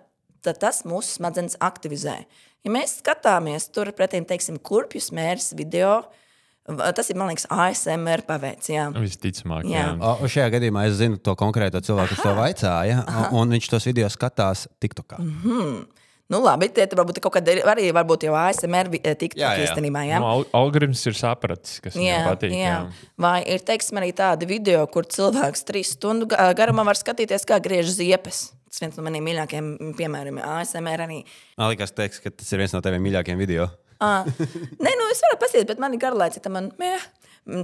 [0.45, 2.15] tad tas mūsu smadzenes aktivizē.
[2.65, 6.22] Ja mēs skatāmies tur pretī, teiksim, kurpju smērs video, v-
[6.77, 8.69] tas ir, man liekas, ASMR paveids.
[8.73, 8.89] Jā.
[8.95, 9.85] Visticamāk, Jā.
[9.93, 9.97] jā.
[10.01, 13.85] O, šajā gadījumā es zinu to konkrēto cilvēku, kas to vaicāja, un- un viņš tos
[13.91, 15.19] video skatās TikTokā.
[16.33, 19.67] Nu, labi, tie tur varbūt kaut kādi arī varbūt jau ASMR eh, tiktu Jā, jā.
[19.67, 20.05] īstenībā.
[20.09, 20.21] Jā.
[20.23, 22.55] Nu, al algoritms ir sapratis, kas viņam patīk.
[22.57, 22.77] Jā.
[23.21, 27.61] Vai ir teiksim, arī tādi video, kur cilvēks trīs stundu ga- garumā var skatīties, kā
[27.61, 28.53] griež ziepes?
[28.73, 31.03] Tas viens no maniem mīļākajiem piemēriem ASMR.
[31.05, 31.19] Arī.
[31.59, 33.69] Man liekas, teiks, ka tas ir viens no taviem mīļākajiem video.
[34.03, 34.27] Ah,
[34.83, 36.51] Nē, nu es varu paskatīties, bet man ir garlaicīgi.
[36.53, 37.05] Man, meh.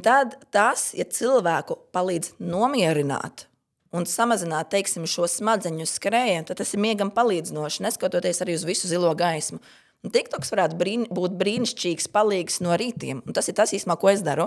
[0.03, 3.47] Tad tas, ja cilvēku palīdz nomierināt
[3.95, 8.91] un samazināt teiksim, šo smadzeņu skrējienu, tad tas ir miegam palīdzinoši, neskatoties arī uz visu
[8.91, 9.61] zilo gaismu.
[10.05, 13.23] Un TikToks varētu brīn, būt brīnišķīgs palīgs no rītiem.
[13.27, 14.47] Un tas ir tas īstenībā, ko es daru.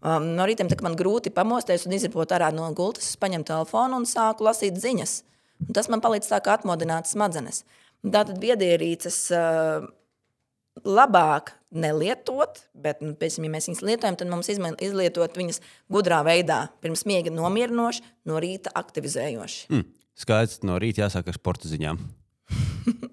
[0.00, 3.48] Um, no rītiem, tad, kad man grūti pamosties un izripot ārā no gultas, es paņemu
[3.48, 5.18] telefonu un sāku lasīt ziņas.
[5.66, 7.64] Un tas man palīdz tā kā atmodināt smadzenes.
[8.06, 9.88] Tātad viedierīces uh,
[10.84, 15.60] labāk nelietot, bet, nu, piemēram, ja mēs viņus lietojam, tad mums izman- izlietot viņas
[15.92, 16.66] gudrā veidā.
[16.84, 19.66] Pirms miega nomierinoši, no rīta aktivizējoši.
[19.72, 19.84] Hm.
[20.16, 22.00] Skaidrs, no rīta jāsāk ar sporta ziņām.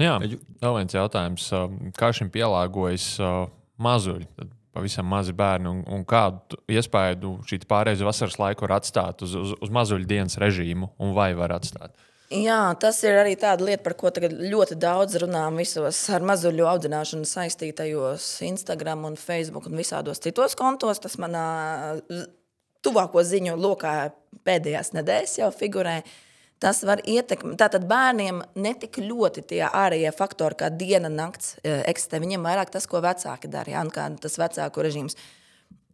[0.00, 0.14] Nu Jā,
[0.62, 1.42] vēl viens jautājums.
[1.52, 4.30] um, Kā šim pielāgojas uh, mazuļi?
[4.38, 9.34] Tad Pavisam mazi bērni, un, un kādu iespēju šī pārējais vasaras laika var atstāt uz,
[9.34, 11.90] uz, uz mazuļu dienas režīmu, un vai var atstāt?
[12.30, 17.26] Jā, tas ir arī tāda lieta, par ko ļoti daudz runājam visos ar mazuļu audzināšanu
[17.26, 21.02] saistītajos Instagram, un Facebook un visādos citos kontos.
[21.02, 21.42] Tas manā
[22.86, 23.94] tuvāko ziņu lokā
[24.46, 25.96] pēdējās nedēļas jau figurē.
[26.62, 27.56] Tas var ietekmēt.
[27.58, 32.20] Tātad bērniem ne tik ļoti tie ārējie faktori, kā diena, nakts eh, eksistē.
[32.22, 35.18] Viņiem vairāk tas, ko vecāki dara, ja, un kā tas vecāku režīms.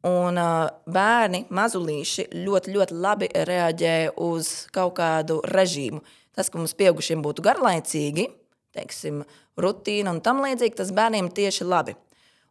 [0.07, 6.05] Un uh, bērni, mazulīši, ļoti, ļoti labi reaģē uz kaut kādu režīmu.
[6.37, 8.29] Tas, ka mums pieaugušiem būtu garlaicīgi,
[8.77, 9.23] teiksim,
[9.57, 11.97] rutīna un tam līdzīgi, tas bērniem tieši labi.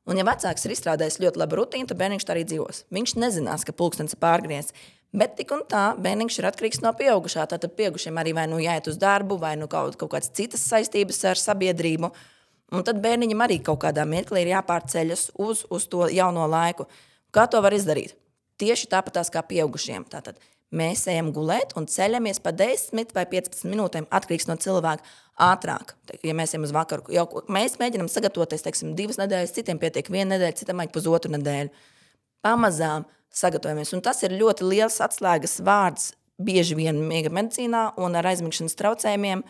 [0.05, 2.83] Un, ja vecāks ir izstrādājis ļoti labu rutīnu, tad bērniņš tā arī dzīvos.
[2.93, 4.75] Viņš nezinās, ka pulkstenis ir pārgriezts.
[5.15, 7.45] Bet tik un tā, bērniņš ir atkarīgs no pieaugušā.
[7.49, 11.23] Tātad pieaugušiem arī vai nu jāiet uz darbu, vai nu kaut, kaut kādas citas saistības
[11.31, 12.11] ar sabiedrību.
[12.75, 16.85] Un tad bērniņam arī kaut kādā mirklī ir jāpārceļas uz, uz to jauno laiku.
[17.33, 18.13] Kā to var izdarīt?
[18.61, 20.05] Tieši tāpat kā pieaugušiem.
[20.11, 20.37] Tātad
[20.77, 25.05] mēs ejam gulēt un ceļamies pa 10 vai 15 minūtēm, atkarīgs no cilvēka.
[25.45, 30.07] Ātrāk, ja mēs ejam uz vakaru, jau mēs mēģinām sagatavoties, teiksim, divas nedēļas, citiem pietiek
[30.07, 31.73] viena nedēļa, citam vajag pusotru nedēļu.
[32.45, 33.03] Pamazām
[33.35, 33.91] sagatavojamies.
[33.97, 39.43] Un tas ir ļoti liels atslēgas vārds bieži vien miega medicīnā un ar aizmigšanas traucējumiem.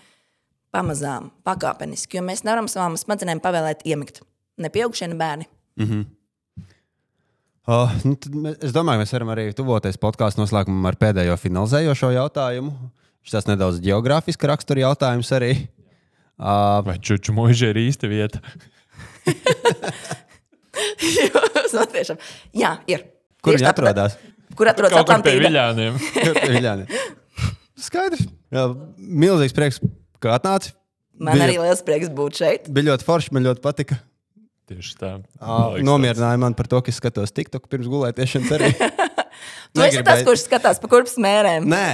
[0.76, 4.20] Pamazām, pakāpeniski, jo mēs nevaram savām smadzenēm pavēlēt iemigt.
[4.60, 5.48] Ne pieaugušie, ne bērni.
[5.80, 6.02] Oh, nu,
[8.22, 12.76] tad mē- es domāju, mēs varam arī tuvoties podkāstu noslēgumam ar pēdējo finalizējošo jautājumu.
[13.26, 15.52] Šis nedaudz geogrāfiska rakstura jautājums arī.
[16.38, 18.38] Uh, Vai čuču mūžā ir īsta vieta?
[21.76, 22.20] Man tiešām-
[22.56, 23.02] Jā, ir.
[23.44, 24.14] kur viņi atrodas?
[24.56, 25.50] Kur atrodas Atlantīda?
[25.50, 25.98] viļņiem.
[27.86, 28.22] Skaidrs.
[28.56, 28.64] Jā,
[29.00, 29.82] milzīgs prieks,
[30.24, 30.72] ka atnāci.
[31.20, 32.70] Man Bija- arī liels prieks būt šeit.
[32.72, 33.98] Bija ļoti forši, man ļoti patika.
[34.66, 35.12] Tieši tā.
[35.38, 38.72] Uh, nomierināja man par to, ka es skatos TikTok pirms gulēšanas arī.
[39.76, 41.66] Tu esi tas, kurš skatās pa kurpes mērēm.
[41.68, 41.90] Nē,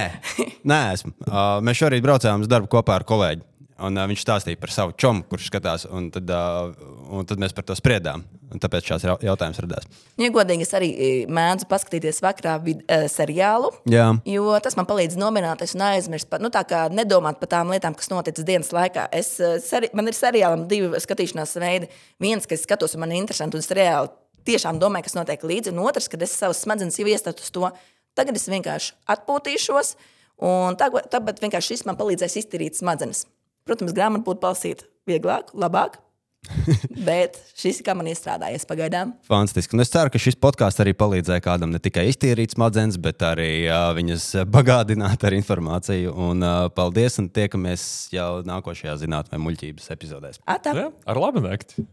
[0.70, 1.10] nē esmu.
[1.26, 3.42] Uh, mēs šorīt braucām uz darbu kopā ar kolēģi.
[3.82, 6.70] Un, uh, viņš stāstīja par savu čomu, kurš skatās, un tad, uh,
[7.10, 8.22] un tad mēs par to spriedām.
[8.52, 9.86] Un tāpēc šāds jau- jautājums radās.
[10.20, 10.90] Ja godīgi, es arī
[11.26, 13.70] mēdzu paskatīties vakarā vid, uh, seriālu.
[13.88, 17.72] Jā, Jo tas man palīdz nomierināties un aizmirst, par, nu, tā kā nedomāt par tām
[17.72, 19.08] lietām, kas noticis dienas laikā.
[19.12, 21.88] Es, eh, seri, man ir seriālam divi skatīšanās veidi.
[22.20, 24.10] Viens, kas skatos, un man ir interesanti, un es reāli
[24.44, 27.70] tiešām domāju, kas notiek līdzi, un otrs, kad es savus smadzenes jau iestātu uz to.
[28.14, 29.94] Tagad es vienkārši atpūtīšos,
[30.42, 33.24] un tagad, tagad vienkārši šis man palīdzēs iztīrīt smadzenes.
[33.62, 36.00] Protams, grāmatu būtu palasīt vieglāk, labāk,
[37.08, 39.12] bet šis ir kā man iestrādājies pagaidām.
[39.28, 39.76] fantastiski.
[39.76, 43.68] Un es ceru, ka šis podkāsts arī palīdzēja kādam ne tikai iztīrīt smadzenes, bet arī
[43.68, 46.16] uh, viņas bagātināt ar informāciju.
[46.30, 50.42] Un, uh, paldies, un tiekamies jau nākošajā zinātnē muļķības epizodēs.
[50.42, 50.74] Atā.
[50.74, 51.86] Jā, ar labu nakti.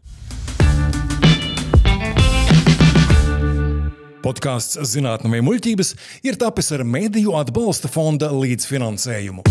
[4.20, 5.94] Podkāsts Zinātnē muļķības
[6.28, 9.46] ir tapis ar Mēdīju atbalsta fonda līdzfinansējumu.